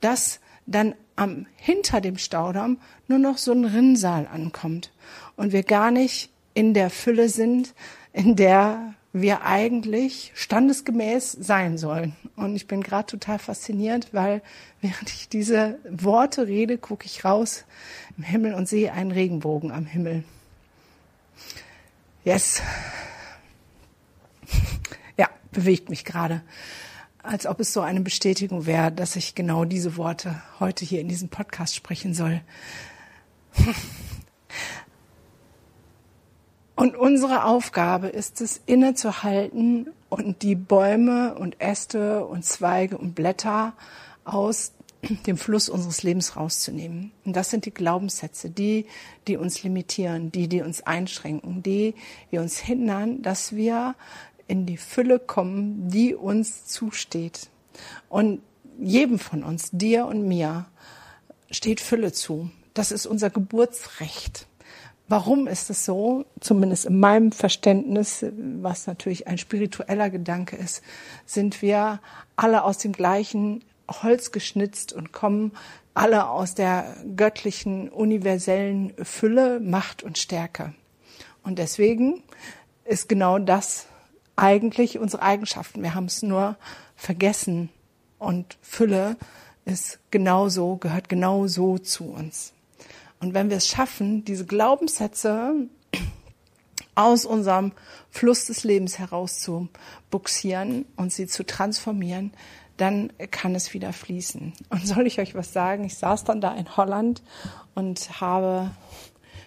dass 0.00 0.40
dann 0.66 0.94
am 1.16 1.46
hinter 1.56 2.00
dem 2.00 2.18
Staudamm 2.18 2.78
nur 3.08 3.18
noch 3.18 3.38
so 3.38 3.52
ein 3.52 3.64
Rinnsal 3.64 4.28
ankommt 4.32 4.92
und 5.36 5.52
wir 5.52 5.62
gar 5.62 5.90
nicht 5.90 6.30
in 6.56 6.72
der 6.72 6.88
Fülle 6.88 7.28
sind, 7.28 7.74
in 8.14 8.34
der 8.34 8.94
wir 9.12 9.42
eigentlich 9.42 10.32
standesgemäß 10.34 11.32
sein 11.32 11.76
sollen. 11.76 12.16
Und 12.34 12.56
ich 12.56 12.66
bin 12.66 12.82
gerade 12.82 13.06
total 13.06 13.38
fasziniert, 13.38 14.08
weil 14.12 14.40
während 14.80 15.10
ich 15.10 15.28
diese 15.28 15.78
Worte 15.90 16.46
rede, 16.46 16.78
gucke 16.78 17.04
ich 17.04 17.26
raus 17.26 17.64
im 18.16 18.24
Himmel 18.24 18.54
und 18.54 18.68
sehe 18.68 18.90
einen 18.90 19.10
Regenbogen 19.10 19.70
am 19.70 19.84
Himmel. 19.84 20.24
Yes. 22.24 22.62
Ja, 25.18 25.28
bewegt 25.52 25.90
mich 25.90 26.06
gerade. 26.06 26.40
Als 27.22 27.46
ob 27.46 27.60
es 27.60 27.74
so 27.74 27.82
eine 27.82 28.00
Bestätigung 28.00 28.64
wäre, 28.64 28.90
dass 28.90 29.14
ich 29.14 29.34
genau 29.34 29.66
diese 29.66 29.98
Worte 29.98 30.42
heute 30.58 30.86
hier 30.86 31.02
in 31.02 31.08
diesem 31.08 31.28
Podcast 31.28 31.74
sprechen 31.74 32.14
soll. 32.14 32.40
Und 36.76 36.94
unsere 36.94 37.44
Aufgabe 37.44 38.08
ist 38.08 38.42
es, 38.42 38.60
innezuhalten 38.66 39.88
und 40.10 40.42
die 40.42 40.54
Bäume 40.54 41.34
und 41.34 41.60
Äste 41.60 42.26
und 42.26 42.44
Zweige 42.44 42.98
und 42.98 43.14
Blätter 43.14 43.72
aus 44.24 44.72
dem 45.26 45.38
Fluss 45.38 45.68
unseres 45.70 46.02
Lebens 46.02 46.36
rauszunehmen. 46.36 47.12
Und 47.24 47.34
das 47.34 47.50
sind 47.50 47.64
die 47.64 47.72
Glaubenssätze, 47.72 48.50
die, 48.50 48.86
die 49.26 49.38
uns 49.38 49.62
limitieren, 49.62 50.30
die, 50.32 50.48
die 50.48 50.60
uns 50.62 50.82
einschränken, 50.82 51.62
die, 51.62 51.94
die 52.30 52.38
uns 52.38 52.58
hindern, 52.58 53.22
dass 53.22 53.56
wir 53.56 53.94
in 54.46 54.66
die 54.66 54.76
Fülle 54.76 55.18
kommen, 55.18 55.88
die 55.88 56.14
uns 56.14 56.66
zusteht. 56.66 57.48
Und 58.08 58.42
jedem 58.78 59.18
von 59.18 59.42
uns, 59.42 59.70
dir 59.72 60.06
und 60.06 60.28
mir, 60.28 60.66
steht 61.50 61.80
Fülle 61.80 62.12
zu. 62.12 62.50
Das 62.74 62.92
ist 62.92 63.06
unser 63.06 63.30
Geburtsrecht. 63.30 64.46
Warum 65.08 65.46
ist 65.46 65.70
es 65.70 65.84
so? 65.84 66.24
Zumindest 66.40 66.86
in 66.86 66.98
meinem 66.98 67.30
Verständnis, 67.30 68.24
was 68.60 68.88
natürlich 68.88 69.28
ein 69.28 69.38
spiritueller 69.38 70.10
Gedanke 70.10 70.56
ist, 70.56 70.82
sind 71.24 71.62
wir 71.62 72.00
alle 72.34 72.64
aus 72.64 72.78
dem 72.78 72.92
gleichen 72.92 73.62
Holz 73.88 74.32
geschnitzt 74.32 74.92
und 74.92 75.12
kommen 75.12 75.52
alle 75.94 76.28
aus 76.28 76.54
der 76.54 76.96
göttlichen, 77.14 77.88
universellen 77.88 78.92
Fülle, 79.02 79.60
Macht 79.60 80.02
und 80.02 80.18
Stärke. 80.18 80.74
Und 81.44 81.60
deswegen 81.60 82.22
ist 82.84 83.08
genau 83.08 83.38
das 83.38 83.86
eigentlich 84.34 84.98
unsere 84.98 85.22
Eigenschaften. 85.22 85.82
Wir 85.82 85.94
haben 85.94 86.06
es 86.06 86.22
nur 86.22 86.56
vergessen 86.96 87.70
und 88.18 88.58
Fülle 88.60 89.16
ist 89.64 90.00
genauso, 90.10 90.76
gehört 90.76 91.08
genauso 91.08 91.78
zu 91.78 92.04
uns. 92.10 92.52
Und 93.20 93.34
wenn 93.34 93.50
wir 93.50 93.56
es 93.56 93.66
schaffen, 93.66 94.24
diese 94.24 94.46
Glaubenssätze 94.46 95.68
aus 96.94 97.24
unserem 97.24 97.72
Fluss 98.10 98.46
des 98.46 98.64
Lebens 98.64 98.98
heraus 98.98 99.38
zu 99.40 99.68
buxieren 100.10 100.86
und 100.96 101.12
sie 101.12 101.26
zu 101.26 101.44
transformieren, 101.44 102.32
dann 102.76 103.12
kann 103.30 103.54
es 103.54 103.72
wieder 103.74 103.92
fließen. 103.92 104.52
Und 104.68 104.86
soll 104.86 105.06
ich 105.06 105.18
euch 105.18 105.34
was 105.34 105.52
sagen? 105.52 105.84
Ich 105.84 105.96
saß 105.96 106.24
dann 106.24 106.40
da 106.40 106.54
in 106.54 106.76
Holland 106.76 107.22
und 107.74 108.20
habe 108.20 108.70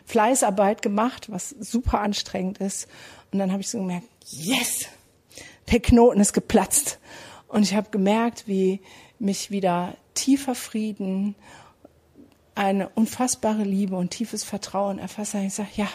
Fleißarbeit 0.05 0.81
gemacht, 0.81 1.31
was 1.31 1.49
super 1.49 1.99
anstrengend 1.99 2.57
ist. 2.57 2.87
Und 3.31 3.39
dann 3.39 3.51
habe 3.51 3.61
ich 3.61 3.69
so 3.69 3.77
gemerkt, 3.77 4.07
yes, 4.25 4.85
der 5.71 5.79
Knoten 5.79 6.19
ist 6.19 6.33
geplatzt. 6.33 6.99
Und 7.47 7.63
ich 7.63 7.75
habe 7.75 7.91
gemerkt, 7.91 8.47
wie 8.47 8.81
mich 9.19 9.51
wieder 9.51 9.95
tiefer 10.13 10.55
Frieden 10.55 11.35
eine 12.59 12.89
unfassbare 12.89 13.63
Liebe 13.63 13.95
und 13.95 14.09
tiefes 14.09 14.43
Vertrauen 14.43 14.99
erfasst 14.99 15.33
habe. 15.33 15.45
Ich 15.45 15.53
sage, 15.53 15.69
ja, 15.77 15.87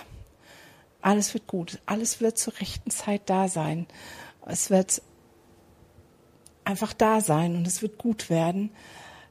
alles 1.03 1.35
wird 1.35 1.47
gut, 1.47 1.79
alles 1.85 2.23
wird 2.23 2.39
zur 2.39 2.59
rechten 2.59 2.91
Zeit 2.91 3.21
da 3.27 3.49
sein. 3.49 3.87
Es 4.47 4.71
wird 4.71 5.03
einfach 6.65 6.95
da 6.95 7.21
sein 7.21 7.55
und 7.55 7.67
es 7.67 7.83
wird 7.83 7.99
gut 7.99 8.31
werden. 8.31 8.71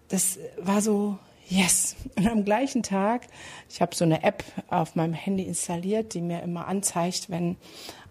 Das 0.09 0.37
war 0.59 0.83
so, 0.83 1.17
yes. 1.49 1.95
Und 2.15 2.27
am 2.27 2.45
gleichen 2.45 2.83
Tag, 2.83 3.25
ich 3.67 3.81
habe 3.81 3.95
so 3.95 4.05
eine 4.05 4.21
App 4.21 4.43
auf 4.67 4.95
meinem 4.95 5.15
Handy 5.15 5.41
installiert, 5.41 6.13
die 6.13 6.21
mir 6.21 6.43
immer 6.43 6.67
anzeigt, 6.67 7.31
wenn 7.31 7.57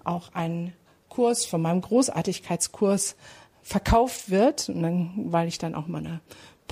auch 0.02 0.35
ein 0.35 0.73
Kurs 1.09 1.47
von 1.47 1.62
meinem 1.62 1.81
Großartigkeitskurs 1.81 3.14
verkauft 3.62 4.31
wird. 4.31 4.69
Und 4.69 4.83
dann, 4.83 5.12
weil 5.31 5.47
ich 5.47 5.59
dann 5.59 5.76
auch 5.76 5.87
mal 5.87 5.99
eine 5.99 6.21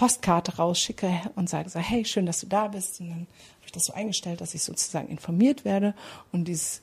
Postkarte 0.01 0.57
rausschicke 0.57 1.13
und 1.37 1.51
sage 1.51 1.69
so, 1.69 1.79
hey, 1.79 2.07
schön, 2.07 2.25
dass 2.25 2.41
du 2.41 2.47
da 2.47 2.69
bist. 2.69 3.01
Und 3.01 3.11
dann 3.11 3.19
habe 3.19 3.67
ich 3.67 3.73
das 3.73 3.85
so 3.85 3.93
eingestellt, 3.93 4.41
dass 4.41 4.55
ich 4.55 4.63
sozusagen 4.63 5.09
informiert 5.09 5.67
werde. 5.67 5.95
Und 6.33 6.47
dieses, 6.47 6.81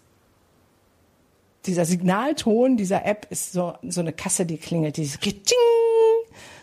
dieser 1.66 1.86
Signalton 1.86 2.78
dieser 2.78 3.08
App 3.08 3.26
ist 3.32 3.54
so, 3.54 3.74
so 3.82 4.02
eine 4.02 4.14
Kasse, 4.14 4.46
die 4.46 4.58
klingelt, 4.58 4.98
dieses 4.98 5.20
Kitsching. 5.20 5.58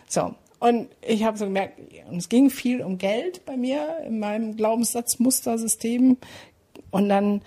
So. 0.08 0.36
Und 0.60 0.90
ich 1.02 1.24
habe 1.24 1.36
so 1.36 1.46
gemerkt, 1.46 1.80
es 2.16 2.28
ging 2.28 2.50
viel 2.50 2.82
um 2.82 2.98
Geld 2.98 3.44
bei 3.46 3.56
mir 3.56 3.98
in 4.06 4.20
meinem 4.20 4.56
Glaubenssatzmustersystem. 4.56 6.18
Und 6.92 7.08
dann 7.08 7.42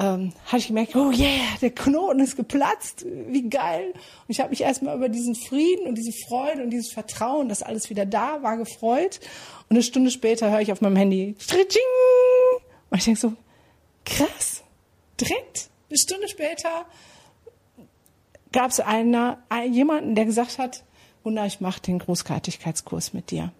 ähm, 0.00 0.32
hatte 0.46 0.56
ich 0.56 0.68
gemerkt, 0.68 0.96
oh 0.96 1.10
yeah, 1.10 1.44
der 1.60 1.70
Knoten 1.70 2.20
ist 2.20 2.34
geplatzt, 2.36 3.04
wie 3.04 3.50
geil. 3.50 3.92
Und 3.92 4.28
ich 4.28 4.40
habe 4.40 4.48
mich 4.48 4.62
erstmal 4.62 4.96
über 4.96 5.10
diesen 5.10 5.34
Frieden 5.34 5.86
und 5.86 5.96
diese 5.96 6.12
Freude 6.26 6.62
und 6.62 6.70
dieses 6.70 6.90
Vertrauen, 6.90 7.50
dass 7.50 7.62
alles 7.62 7.90
wieder 7.90 8.06
da 8.06 8.42
war, 8.42 8.56
gefreut. 8.56 9.20
Und 9.68 9.76
eine 9.76 9.82
Stunde 9.82 10.10
später 10.10 10.50
höre 10.50 10.62
ich 10.62 10.72
auf 10.72 10.80
meinem 10.80 10.96
Handy, 10.96 11.36
Stritching! 11.38 11.82
und 12.90 12.98
ich 12.98 13.04
denke 13.04 13.20
so, 13.20 13.34
krass, 14.06 14.62
direkt, 15.20 15.68
eine 15.90 15.98
Stunde 15.98 16.28
später 16.28 16.86
gab 18.52 18.70
es 18.70 18.80
einer, 18.80 19.38
jemanden, 19.70 20.14
der 20.14 20.24
gesagt 20.24 20.58
hat, 20.58 20.82
Wunder, 21.22 21.44
ich 21.44 21.60
mache 21.60 21.82
den 21.82 21.98
Großartigkeitskurs 21.98 23.12
mit 23.12 23.30
dir. 23.30 23.52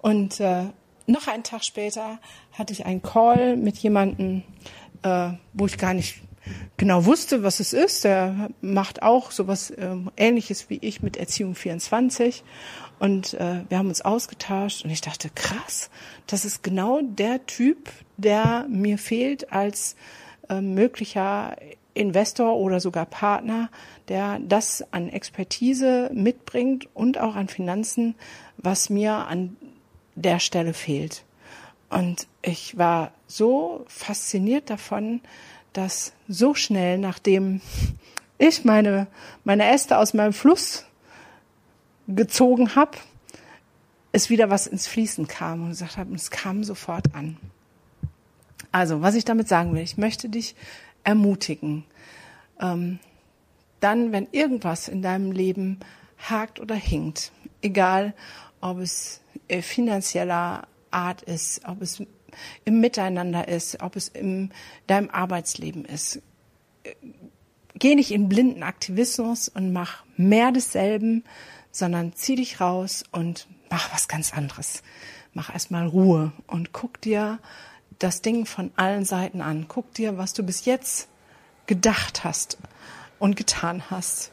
Und 0.00 0.38
äh, 0.38 0.66
noch 1.06 1.26
einen 1.26 1.42
Tag 1.42 1.64
später 1.64 2.20
hatte 2.52 2.72
ich 2.72 2.86
einen 2.86 3.02
Call 3.02 3.56
mit 3.56 3.78
jemandem, 3.78 4.44
äh, 5.02 5.30
wo 5.52 5.66
ich 5.66 5.78
gar 5.78 5.94
nicht 5.94 6.22
genau 6.76 7.04
wusste, 7.04 7.42
was 7.42 7.60
es 7.60 7.72
ist. 7.72 8.04
Der 8.04 8.50
macht 8.60 9.02
auch 9.02 9.30
sowas 9.30 9.70
äh, 9.70 9.96
Ähnliches 10.16 10.68
wie 10.70 10.78
ich 10.80 11.02
mit 11.02 11.16
Erziehung 11.16 11.54
24. 11.54 12.42
Und 12.98 13.34
äh, 13.34 13.64
wir 13.68 13.78
haben 13.78 13.88
uns 13.88 14.02
ausgetauscht 14.02 14.84
und 14.84 14.90
ich 14.90 15.00
dachte, 15.00 15.28
krass, 15.34 15.90
das 16.26 16.44
ist 16.44 16.62
genau 16.62 17.00
der 17.02 17.46
Typ, 17.46 17.90
der 18.16 18.66
mir 18.68 18.98
fehlt 18.98 19.52
als 19.52 19.96
äh, 20.48 20.60
möglicher 20.60 21.56
Investor 21.94 22.56
oder 22.56 22.80
sogar 22.80 23.06
Partner, 23.06 23.70
der 24.08 24.38
das 24.38 24.84
an 24.92 25.08
Expertise 25.08 26.10
mitbringt 26.14 26.88
und 26.94 27.18
auch 27.18 27.34
an 27.34 27.48
Finanzen, 27.48 28.14
was 28.56 28.88
mir 28.88 29.12
an 29.12 29.56
der 30.14 30.38
Stelle 30.38 30.72
fehlt. 30.72 31.24
Und 31.92 32.26
ich 32.40 32.78
war 32.78 33.12
so 33.26 33.84
fasziniert 33.86 34.70
davon, 34.70 35.20
dass 35.74 36.14
so 36.26 36.54
schnell, 36.54 36.96
nachdem 36.96 37.60
ich 38.38 38.64
meine, 38.64 39.08
meine 39.44 39.70
Äste 39.70 39.98
aus 39.98 40.14
meinem 40.14 40.32
Fluss 40.32 40.86
gezogen 42.08 42.74
habe, 42.74 42.96
es 44.10 44.30
wieder 44.30 44.48
was 44.48 44.66
ins 44.66 44.86
Fließen 44.86 45.28
kam 45.28 45.64
und 45.64 45.68
gesagt 45.68 45.98
habe, 45.98 46.14
es 46.14 46.30
kam 46.30 46.64
sofort 46.64 47.14
an. 47.14 47.36
Also, 48.70 49.02
was 49.02 49.14
ich 49.14 49.26
damit 49.26 49.48
sagen 49.48 49.74
will, 49.74 49.82
ich 49.82 49.98
möchte 49.98 50.30
dich 50.30 50.56
ermutigen, 51.04 51.84
ähm, 52.58 53.00
dann, 53.80 54.12
wenn 54.12 54.28
irgendwas 54.32 54.88
in 54.88 55.02
deinem 55.02 55.30
Leben 55.30 55.78
hakt 56.18 56.58
oder 56.58 56.74
hinkt, 56.74 57.32
egal 57.60 58.14
ob 58.62 58.78
es 58.78 59.20
äh, 59.48 59.60
finanzieller 59.60 60.66
Art 60.92 61.22
ist, 61.22 61.62
ob 61.66 61.82
es 61.82 62.02
im 62.64 62.80
Miteinander 62.80 63.48
ist, 63.48 63.82
ob 63.82 63.96
es 63.96 64.08
in 64.08 64.50
deinem 64.86 65.10
Arbeitsleben 65.10 65.84
ist. 65.84 66.20
Geh 67.74 67.94
nicht 67.94 68.10
in 68.10 68.28
blinden 68.28 68.62
Aktivismus 68.62 69.48
und 69.48 69.72
mach 69.72 70.04
mehr 70.16 70.52
desselben, 70.52 71.24
sondern 71.70 72.14
zieh 72.14 72.36
dich 72.36 72.60
raus 72.60 73.04
und 73.12 73.48
mach 73.70 73.92
was 73.92 74.08
ganz 74.08 74.32
anderes. 74.32 74.82
Mach 75.32 75.52
erstmal 75.52 75.86
Ruhe 75.86 76.32
und 76.46 76.72
guck 76.72 77.00
dir 77.00 77.38
das 77.98 78.20
Ding 78.20 78.46
von 78.46 78.72
allen 78.76 79.04
Seiten 79.04 79.40
an. 79.40 79.66
Guck 79.68 79.94
dir, 79.94 80.18
was 80.18 80.34
du 80.34 80.42
bis 80.42 80.64
jetzt 80.64 81.08
gedacht 81.66 82.24
hast 82.24 82.58
und 83.18 83.36
getan 83.36 83.90
hast. 83.90 84.31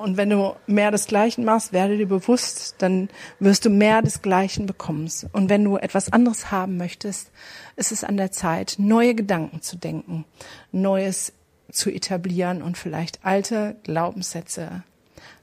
Und 0.00 0.16
wenn 0.16 0.30
du 0.30 0.56
mehr 0.66 0.90
des 0.90 1.06
Gleichen 1.06 1.44
machst, 1.44 1.72
werde 1.72 1.98
dir 1.98 2.08
bewusst, 2.08 2.76
dann 2.78 3.10
wirst 3.38 3.66
du 3.66 3.70
mehr 3.70 4.00
des 4.00 4.22
Gleichen 4.22 4.64
bekommen. 4.64 5.10
Und 5.32 5.50
wenn 5.50 5.62
du 5.62 5.76
etwas 5.76 6.10
anderes 6.10 6.50
haben 6.50 6.78
möchtest, 6.78 7.30
ist 7.76 7.92
es 7.92 8.02
an 8.02 8.16
der 8.16 8.32
Zeit, 8.32 8.76
neue 8.78 9.14
Gedanken 9.14 9.60
zu 9.60 9.76
denken, 9.76 10.24
Neues 10.72 11.34
zu 11.70 11.90
etablieren 11.90 12.62
und 12.62 12.78
vielleicht 12.78 13.24
alte 13.24 13.76
Glaubenssätze 13.84 14.82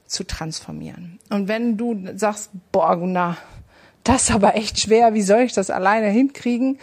zu 0.06 0.24
transformieren. 0.24 1.20
Und 1.30 1.46
wenn 1.46 1.76
du 1.76 2.04
sagst, 2.16 2.50
boah, 2.72 2.96
Gunnar, 2.96 3.36
das 4.02 4.24
ist 4.24 4.34
aber 4.34 4.56
echt 4.56 4.80
schwer, 4.80 5.14
wie 5.14 5.22
soll 5.22 5.42
ich 5.42 5.52
das 5.52 5.70
alleine 5.70 6.08
hinkriegen? 6.08 6.78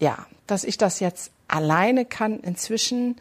Ja, 0.00 0.26
dass 0.46 0.64
ich 0.64 0.76
das 0.76 1.00
jetzt 1.00 1.30
alleine 1.48 2.04
kann 2.04 2.40
inzwischen, 2.40 3.16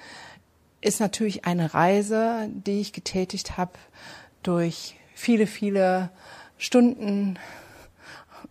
ist 0.85 0.99
natürlich 0.99 1.45
eine 1.45 1.73
Reise, 1.73 2.47
die 2.53 2.79
ich 2.79 2.93
getätigt 2.93 3.57
habe 3.57 3.73
durch 4.43 4.95
viele, 5.15 5.47
viele 5.47 6.11
Stunden. 6.57 7.39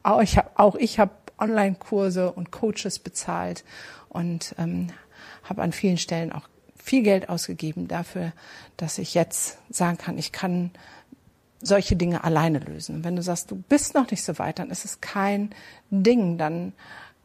Auch 0.03 0.21
ich 0.21 0.37
habe 0.39 0.51
auch 0.57 0.77
Online-Kurse 1.39 2.33
und 2.33 2.51
Coaches 2.51 2.99
bezahlt 2.99 3.65
und 4.09 4.55
ähm, 4.59 4.89
habe 5.45 5.63
an 5.63 5.73
vielen 5.73 5.99
Stellen 5.99 6.33
auch 6.33 6.49
viel 6.77 7.03
Geld 7.03 7.29
ausgegeben 7.29 7.89
dafür, 7.89 8.33
dass 8.77 8.99
ich 8.99 9.15
jetzt 9.15 9.59
sagen 9.71 9.97
kann, 9.97 10.19
ich 10.19 10.33
kann 10.33 10.71
solche 11.61 11.97
Dinge 11.97 12.25
alleine 12.25 12.59
lösen. 12.59 13.05
Wenn 13.05 13.17
du 13.17 13.23
sagst, 13.23 13.51
du 13.51 13.57
bist 13.57 13.95
noch 13.95 14.11
nicht 14.11 14.23
so 14.23 14.39
weit, 14.39 14.59
dann 14.59 14.71
ist 14.71 14.85
es 14.85 15.01
kein 15.01 15.51
Ding. 15.91 16.37
Dann 16.37 16.73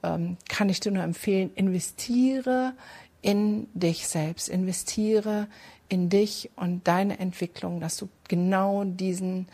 ähm, 0.02 0.38
kann 0.48 0.69
ich 0.69 0.80
dir 0.80 0.91
nur 0.91 1.04
empfehlen, 1.04 1.52
investiere 1.56 2.74
in 3.21 3.67
dich 3.73 4.08
selbst, 4.08 4.49
investiere 4.49 5.47
in 5.89 6.10
dich 6.10 6.49
und 6.55 6.88
deine 6.88 7.19
Entwicklung, 7.19 7.79
dass 7.79 7.97
du 7.97 8.08
genau 8.27 8.84
diesen 8.84 9.47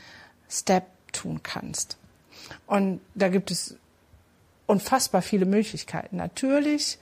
Step 0.50 0.86
tun 1.14 1.42
kannst. 1.42 1.98
Und 2.68 3.00
da 3.16 3.30
gibt 3.30 3.52
es 3.52 3.78
unfassbar 4.68 5.22
viele 5.22 5.46
Möglichkeiten. 5.46 6.18
Natürlich 6.18 7.00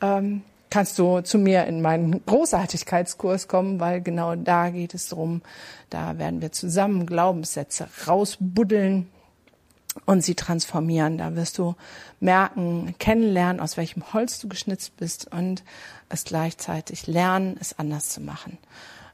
ähm, 0.00 0.42
kannst 0.70 0.98
du 0.98 1.20
zu 1.20 1.38
mir 1.38 1.66
in 1.66 1.82
meinen 1.82 2.24
Großartigkeitskurs 2.24 3.46
kommen, 3.46 3.78
weil 3.78 4.00
genau 4.00 4.34
da 4.34 4.70
geht 4.70 4.94
es 4.94 5.08
drum. 5.08 5.42
Da 5.90 6.18
werden 6.18 6.40
wir 6.40 6.52
zusammen 6.52 7.06
Glaubenssätze 7.06 7.88
rausbuddeln 8.06 9.08
und 10.06 10.22
sie 10.22 10.34
transformieren. 10.34 11.18
Da 11.18 11.36
wirst 11.36 11.58
du 11.58 11.74
merken, 12.20 12.94
kennenlernen, 12.98 13.60
aus 13.60 13.76
welchem 13.76 14.12
Holz 14.12 14.38
du 14.38 14.48
geschnitzt 14.48 14.96
bist 14.96 15.32
und 15.32 15.62
es 16.08 16.24
gleichzeitig 16.24 17.06
lernen, 17.06 17.56
es 17.60 17.78
anders 17.78 18.08
zu 18.08 18.20
machen. 18.20 18.58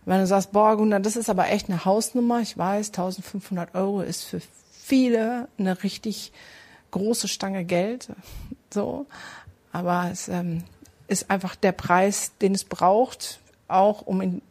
Wenn 0.04 0.20
du 0.20 0.26
sagst, 0.26 0.52
boah, 0.52 0.76
Gunnar, 0.76 1.00
das 1.00 1.16
ist 1.16 1.28
aber 1.28 1.48
echt 1.48 1.68
eine 1.68 1.84
Hausnummer, 1.84 2.40
ich 2.40 2.56
weiß, 2.56 2.88
1500 2.88 3.74
Euro 3.74 4.00
ist 4.00 4.24
für 4.24 4.40
viele 4.72 5.48
eine 5.58 5.82
richtig 5.82 6.32
große 6.92 7.28
Stange 7.28 7.64
Geld, 7.64 8.08
so, 8.72 9.06
aber 9.72 10.08
es 10.10 10.28
ähm, 10.28 10.64
ist 11.08 11.30
einfach 11.30 11.56
der 11.56 11.72
Preis, 11.72 12.32
den 12.40 12.54
es 12.54 12.64
braucht, 12.64 13.40
auch 13.66 14.02
um 14.02 14.22
in 14.22 14.42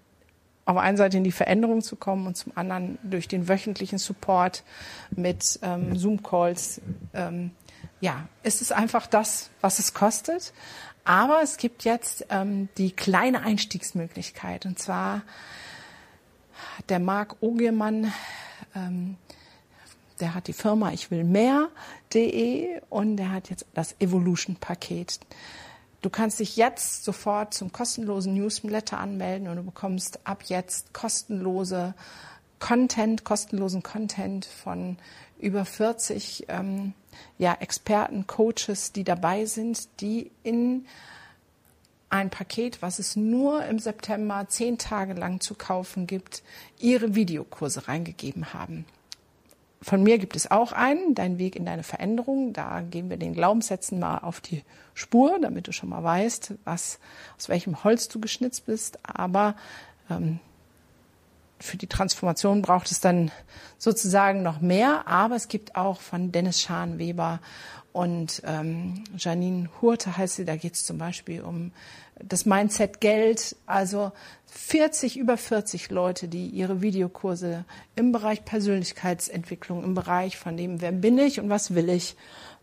auf 0.68 0.76
der 0.76 0.84
einen 0.84 0.98
Seite 0.98 1.18
in 1.18 1.24
die 1.24 1.32
Veränderung 1.32 1.82
zu 1.82 1.96
kommen 1.96 2.28
und 2.28 2.36
zum 2.36 2.52
anderen 2.56 3.00
durch 3.02 3.30
den 3.30 3.48
wöchentlichen 3.48 3.98
Support 3.98 4.64
mit 5.12 5.60
ähm, 5.64 5.98
Zoom-Calls. 5.98 6.82
Ähm, 7.14 7.52
ja, 8.02 8.28
ist 8.44 8.62
es 8.62 8.74
einfach 8.74 9.08
das, 9.08 9.50
was 9.62 9.80
es 9.80 9.94
kostet. 9.94 10.54
Aber 11.06 11.42
es 11.42 11.56
gibt 11.56 11.86
jetzt 11.86 12.26
ähm, 12.30 12.68
die 12.78 12.92
kleine 12.92 13.44
Einstiegsmöglichkeit. 13.44 14.66
Und 14.66 14.78
zwar 14.78 15.22
der 16.90 17.00
Marc 17.00 17.38
Ogemann, 17.40 18.12
ähm, 18.76 19.16
der 20.20 20.36
hat 20.36 20.48
die 20.48 20.54
Firma 20.54 20.92
Ich 20.92 21.12
will 21.12 21.24
mehr.de 21.24 22.82
und 22.90 23.16
der 23.16 23.32
hat 23.32 23.50
jetzt 23.50 23.66
das 23.74 23.96
Evolution-Paket. 24.00 25.22
Du 26.02 26.10
kannst 26.10 26.40
dich 26.40 26.58
jetzt 26.58 27.04
sofort 27.04 27.54
zum 27.54 27.72
kostenlosen 27.72 28.36
Newsletter 28.36 29.00
anmelden 29.00 29.48
und 29.48 29.58
du 29.58 29.64
bekommst 29.64 30.20
ab 30.26 30.44
jetzt 30.46 30.94
kostenlose 30.94 31.96
Content, 32.60 33.24
kostenlosen 33.24 33.84
Content 33.84 34.46
von 34.46 34.98
über 35.40 35.66
40 35.66 36.46
ähm, 36.50 36.94
ja, 37.38 37.56
Experten, 37.60 38.28
Coaches, 38.28 38.92
die 38.92 39.04
dabei 39.04 39.46
sind, 39.46 40.02
die 40.02 40.32
in 40.44 40.86
ein 42.10 42.30
Paket, 42.30 42.82
was 42.82 43.00
es 43.00 43.16
nur 43.16 43.66
im 43.66 43.80
September 43.80 44.46
zehn 44.48 44.78
Tage 44.78 45.14
lang 45.14 45.40
zu 45.40 45.56
kaufen 45.56 46.08
gibt, 46.08 46.42
ihre 46.80 47.16
Videokurse 47.16 47.88
reingegeben 47.88 48.54
haben. 48.54 48.86
Von 49.82 50.02
mir 50.02 50.18
gibt 50.18 50.36
es 50.36 50.50
auch 50.50 50.72
einen, 50.72 51.14
Dein 51.14 51.38
Weg 51.38 51.56
in 51.56 51.66
deine 51.66 51.84
Veränderung. 51.84 52.54
Da 52.54 52.82
gehen 52.82 53.10
wir 53.10 53.18
den 53.18 53.34
Glaubenssätzen 53.34 54.00
mal 54.00 54.20
auf 54.20 54.42
die 54.42 54.64
Spur, 54.94 55.40
damit 55.40 55.68
du 55.68 55.72
schon 55.72 55.90
mal 55.90 56.04
weißt, 56.04 56.56
was, 56.64 57.00
aus 57.38 57.50
welchem 57.50 57.84
Holz 57.84 58.08
du 58.08 58.20
geschnitzt 58.20 58.66
bist. 58.66 58.98
Aber 59.04 59.56
ähm, 60.10 60.40
für 61.60 61.78
die 61.78 61.88
Transformation 61.88 62.62
braucht 62.62 62.92
es 62.92 63.00
dann 63.00 63.32
sozusagen 63.78 64.42
noch 64.42 64.62
mehr. 64.62 65.08
Aber 65.08 65.36
es 65.36 65.48
gibt 65.48 65.76
auch 65.76 66.02
von 66.02 66.32
Dennis 66.32 66.62
Scharnweber 66.62 67.40
und 67.98 68.44
ähm, 68.46 69.04
Janine 69.18 69.72
Hurte 69.82 70.18
heißt 70.18 70.36
sie, 70.36 70.46
da 70.46 70.56
geht 70.56 70.76
es 70.76 70.86
zum 70.86 71.00
Beispiel 71.00 71.42
um 71.42 71.72
das 72.24 72.46
Mindset 72.46 73.02
Geld. 73.02 73.56
Also 73.66 74.12
40, 74.46 75.18
über 75.18 75.36
40 75.36 75.90
Leute, 75.90 76.28
die 76.28 76.46
ihre 76.46 76.84
Videokurse 76.84 77.66
im 77.96 78.12
Bereich 78.12 78.46
Persönlichkeitsentwicklung, 78.46 79.84
im 79.84 79.96
Bereich 79.96 80.38
von 80.38 80.56
dem, 80.58 80.80
wer 80.80 80.92
bin 80.92 81.18
ich 81.18 81.40
und 81.40 81.50
was 81.50 81.74
will 81.74 81.90
ich, 81.90 82.16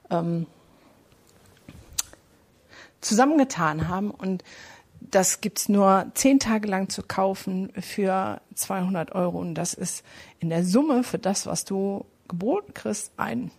ähm, 0.09 0.47
zusammengetan 3.01 3.89
haben. 3.89 4.13
Und 4.13 4.45
das 5.01 5.41
gibt's 5.41 5.69
nur 5.69 6.13
zehn 6.15 6.39
Tage 6.39 6.69
lang 6.69 6.91
zu 6.91 7.03
kaufen 7.03 7.73
für 7.81 8.41
200 8.55 9.11
Euro. 9.17 9.41
Und 9.41 9.57
das 9.57 9.75
ist 9.75 10.05
in 10.39 10.49
der 10.49 10.65
Summe 10.65 11.03
für 11.03 11.19
das, 11.19 11.45
was 11.45 11.65
du 11.65 12.05
geboten 12.29 12.73
kriegst, 12.73 13.11
ein 13.17 13.51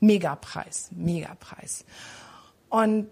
Megapreis, 0.00 0.90
Megapreis. 0.92 1.84
Und 2.68 3.08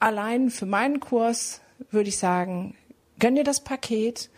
allein 0.00 0.50
für 0.50 0.66
meinen 0.66 1.00
Kurs 1.00 1.60
würde 1.90 2.08
ich 2.08 2.18
sagen, 2.18 2.74
gönn 3.18 3.34
dir 3.34 3.44
das 3.44 3.62
Paket. 3.62 4.30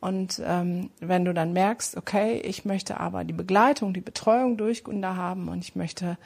Und 0.00 0.40
ähm, 0.44 0.90
wenn 1.00 1.26
du 1.26 1.34
dann 1.34 1.52
merkst, 1.52 1.96
okay, 1.96 2.40
ich 2.40 2.64
möchte 2.64 2.98
aber 2.98 3.24
die 3.24 3.34
Begleitung, 3.34 3.92
die 3.92 4.00
Betreuung 4.00 4.56
durch 4.56 4.82
Gunda 4.82 5.14
haben 5.14 5.48
und 5.48 5.62
ich 5.62 5.76
möchte 5.76 6.16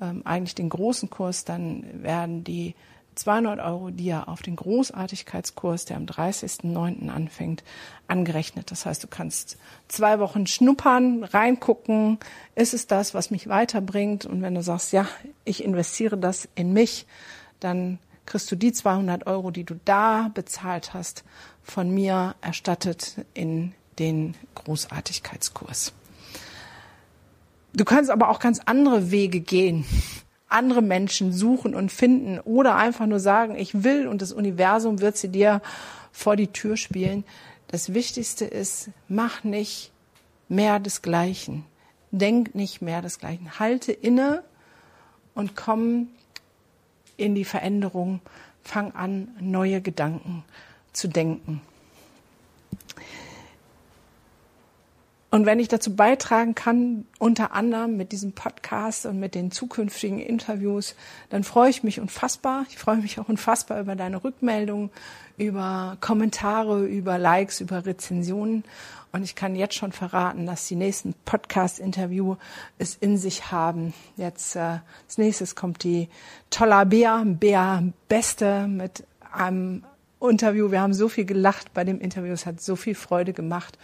ähm, 0.00 0.22
eigentlich 0.24 0.54
den 0.54 0.70
großen 0.70 1.10
Kurs, 1.10 1.44
dann 1.44 1.84
werden 2.02 2.42
die 2.42 2.74
200 3.18 3.58
Euro, 3.58 3.90
die 3.90 4.06
ja 4.06 4.24
auf 4.24 4.42
den 4.42 4.54
Großartigkeitskurs, 4.54 5.84
der 5.84 5.96
am 5.96 6.04
30.09. 6.04 7.08
anfängt, 7.08 7.64
angerechnet. 8.06 8.70
Das 8.70 8.86
heißt, 8.86 9.02
du 9.02 9.08
kannst 9.08 9.58
zwei 9.88 10.20
Wochen 10.20 10.46
schnuppern, 10.46 11.24
reingucken, 11.24 12.18
ist 12.54 12.74
es 12.74 12.86
das, 12.86 13.14
was 13.14 13.30
mich 13.30 13.48
weiterbringt? 13.48 14.24
Und 14.24 14.40
wenn 14.40 14.54
du 14.54 14.62
sagst, 14.62 14.92
ja, 14.92 15.06
ich 15.44 15.64
investiere 15.64 16.16
das 16.16 16.48
in 16.54 16.72
mich, 16.72 17.06
dann 17.58 17.98
kriegst 18.24 18.50
du 18.52 18.56
die 18.56 18.72
200 18.72 19.26
Euro, 19.26 19.50
die 19.50 19.64
du 19.64 19.74
da 19.84 20.30
bezahlt 20.32 20.94
hast, 20.94 21.24
von 21.62 21.90
mir 21.90 22.36
erstattet 22.40 23.24
in 23.34 23.74
den 23.98 24.34
Großartigkeitskurs. 24.54 25.92
Du 27.74 27.84
kannst 27.84 28.10
aber 28.10 28.28
auch 28.28 28.38
ganz 28.38 28.60
andere 28.64 29.10
Wege 29.10 29.40
gehen 29.40 29.84
andere 30.48 30.82
Menschen 30.82 31.32
suchen 31.32 31.74
und 31.74 31.92
finden 31.92 32.40
oder 32.40 32.76
einfach 32.76 33.06
nur 33.06 33.20
sagen, 33.20 33.56
ich 33.56 33.84
will 33.84 34.06
und 34.06 34.22
das 34.22 34.32
Universum 34.32 35.00
wird 35.00 35.16
sie 35.16 35.28
dir 35.28 35.60
vor 36.12 36.36
die 36.36 36.48
Tür 36.48 36.76
spielen. 36.76 37.24
Das 37.68 37.92
Wichtigste 37.92 38.44
ist, 38.44 38.90
mach 39.08 39.44
nicht 39.44 39.92
mehr 40.48 40.80
desgleichen. 40.80 41.64
Denk 42.10 42.54
nicht 42.54 42.80
mehr 42.80 43.02
desgleichen. 43.02 43.58
Halte 43.58 43.92
inne 43.92 44.42
und 45.34 45.54
komm 45.54 46.08
in 47.18 47.34
die 47.34 47.44
Veränderung. 47.44 48.20
Fang 48.62 48.92
an, 48.92 49.28
neue 49.40 49.82
Gedanken 49.82 50.44
zu 50.92 51.08
denken. 51.08 51.60
Und 55.30 55.44
wenn 55.44 55.60
ich 55.60 55.68
dazu 55.68 55.94
beitragen 55.94 56.54
kann, 56.54 57.04
unter 57.18 57.52
anderem 57.52 57.98
mit 57.98 58.12
diesem 58.12 58.32
Podcast 58.32 59.04
und 59.04 59.20
mit 59.20 59.34
den 59.34 59.50
zukünftigen 59.50 60.20
Interviews, 60.20 60.94
dann 61.28 61.44
freue 61.44 61.68
ich 61.68 61.82
mich 61.82 62.00
unfassbar. 62.00 62.64
Ich 62.70 62.78
freue 62.78 62.96
mich 62.96 63.20
auch 63.20 63.28
unfassbar 63.28 63.78
über 63.78 63.94
deine 63.94 64.24
Rückmeldungen, 64.24 64.88
über 65.36 65.98
Kommentare, 66.00 66.86
über 66.86 67.18
Likes, 67.18 67.60
über 67.60 67.84
Rezensionen. 67.84 68.64
Und 69.12 69.22
ich 69.22 69.34
kann 69.34 69.54
jetzt 69.54 69.74
schon 69.74 69.92
verraten, 69.92 70.46
dass 70.46 70.66
die 70.66 70.76
nächsten 70.76 71.14
Podcast-Interview 71.26 72.36
es 72.78 72.96
in 72.96 73.18
sich 73.18 73.50
haben. 73.50 73.92
Jetzt 74.16 74.56
äh, 74.56 74.60
als 74.60 75.18
nächstes 75.18 75.54
kommt 75.54 75.82
die 75.82 76.08
Tolla 76.48 76.84
Bea, 76.84 77.22
Bea 77.26 77.82
Beste 78.08 78.66
mit 78.66 79.04
einem 79.30 79.84
Interview. 80.20 80.70
Wir 80.70 80.80
haben 80.80 80.94
so 80.94 81.08
viel 81.08 81.24
gelacht 81.24 81.72
bei 81.74 81.84
dem 81.84 82.00
Interview. 82.00 82.32
Es 82.32 82.46
hat 82.46 82.60
so 82.60 82.76
viel 82.76 82.94
Freude 82.94 83.32
gemacht. 83.32 83.78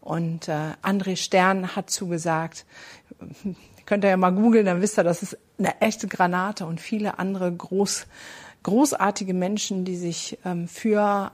Und 0.00 0.48
äh, 0.48 0.72
André 0.82 1.16
Stern 1.16 1.76
hat 1.76 1.90
zugesagt, 1.90 2.64
könnt 3.86 4.04
ihr 4.04 4.10
ja 4.10 4.16
mal 4.16 4.30
googeln, 4.30 4.66
dann 4.66 4.80
wisst 4.80 4.98
ihr, 4.98 5.04
das 5.04 5.22
ist 5.22 5.38
eine 5.58 5.80
echte 5.80 6.08
Granate 6.08 6.66
und 6.66 6.80
viele 6.80 7.18
andere 7.18 7.52
groß, 7.52 8.06
großartige 8.62 9.34
Menschen, 9.34 9.84
die 9.84 9.96
sich 9.96 10.38
ähm, 10.44 10.68
für 10.68 11.32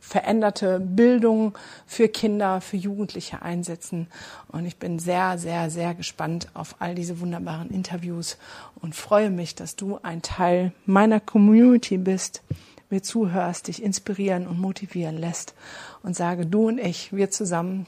veränderte 0.00 0.80
Bildung 0.80 1.56
für 1.86 2.08
Kinder, 2.08 2.60
für 2.60 2.76
Jugendliche 2.76 3.42
einsetzen. 3.42 4.08
Und 4.48 4.66
ich 4.66 4.76
bin 4.78 4.98
sehr, 4.98 5.38
sehr, 5.38 5.70
sehr 5.70 5.94
gespannt 5.94 6.48
auf 6.54 6.76
all 6.78 6.94
diese 6.94 7.20
wunderbaren 7.20 7.70
Interviews 7.70 8.38
und 8.80 8.94
freue 8.94 9.30
mich, 9.30 9.54
dass 9.54 9.76
du 9.76 9.98
ein 10.02 10.22
Teil 10.22 10.72
meiner 10.86 11.20
Community 11.20 11.98
bist 11.98 12.42
mir 12.90 13.02
zuhörst, 13.02 13.68
dich 13.68 13.82
inspirieren 13.82 14.46
und 14.46 14.58
motivieren 14.58 15.16
lässt 15.16 15.54
und 16.02 16.16
sage, 16.16 16.46
du 16.46 16.68
und 16.68 16.78
ich, 16.78 17.12
wir 17.12 17.30
zusammen 17.30 17.86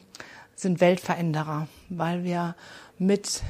sind 0.55 0.81
Weltveränderer, 0.81 1.69
weil 1.89 2.25
wir 2.25 2.55
mit 2.99 3.43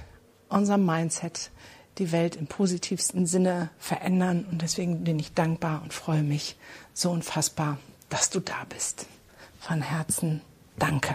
unserem 0.48 0.86
Mindset 0.86 1.50
die 1.98 2.12
Welt 2.12 2.36
im 2.36 2.46
positivsten 2.46 3.26
Sinne 3.26 3.70
verändern. 3.78 4.46
Und 4.50 4.62
deswegen 4.62 5.04
bin 5.04 5.18
ich 5.18 5.34
dankbar 5.34 5.82
und 5.82 5.92
freue 5.92 6.22
mich 6.22 6.56
so 6.94 7.10
unfassbar, 7.10 7.78
dass 8.08 8.30
du 8.30 8.40
da 8.40 8.64
bist. 8.68 9.06
Von 9.60 9.82
Herzen 9.82 10.40
danke. 10.78 11.14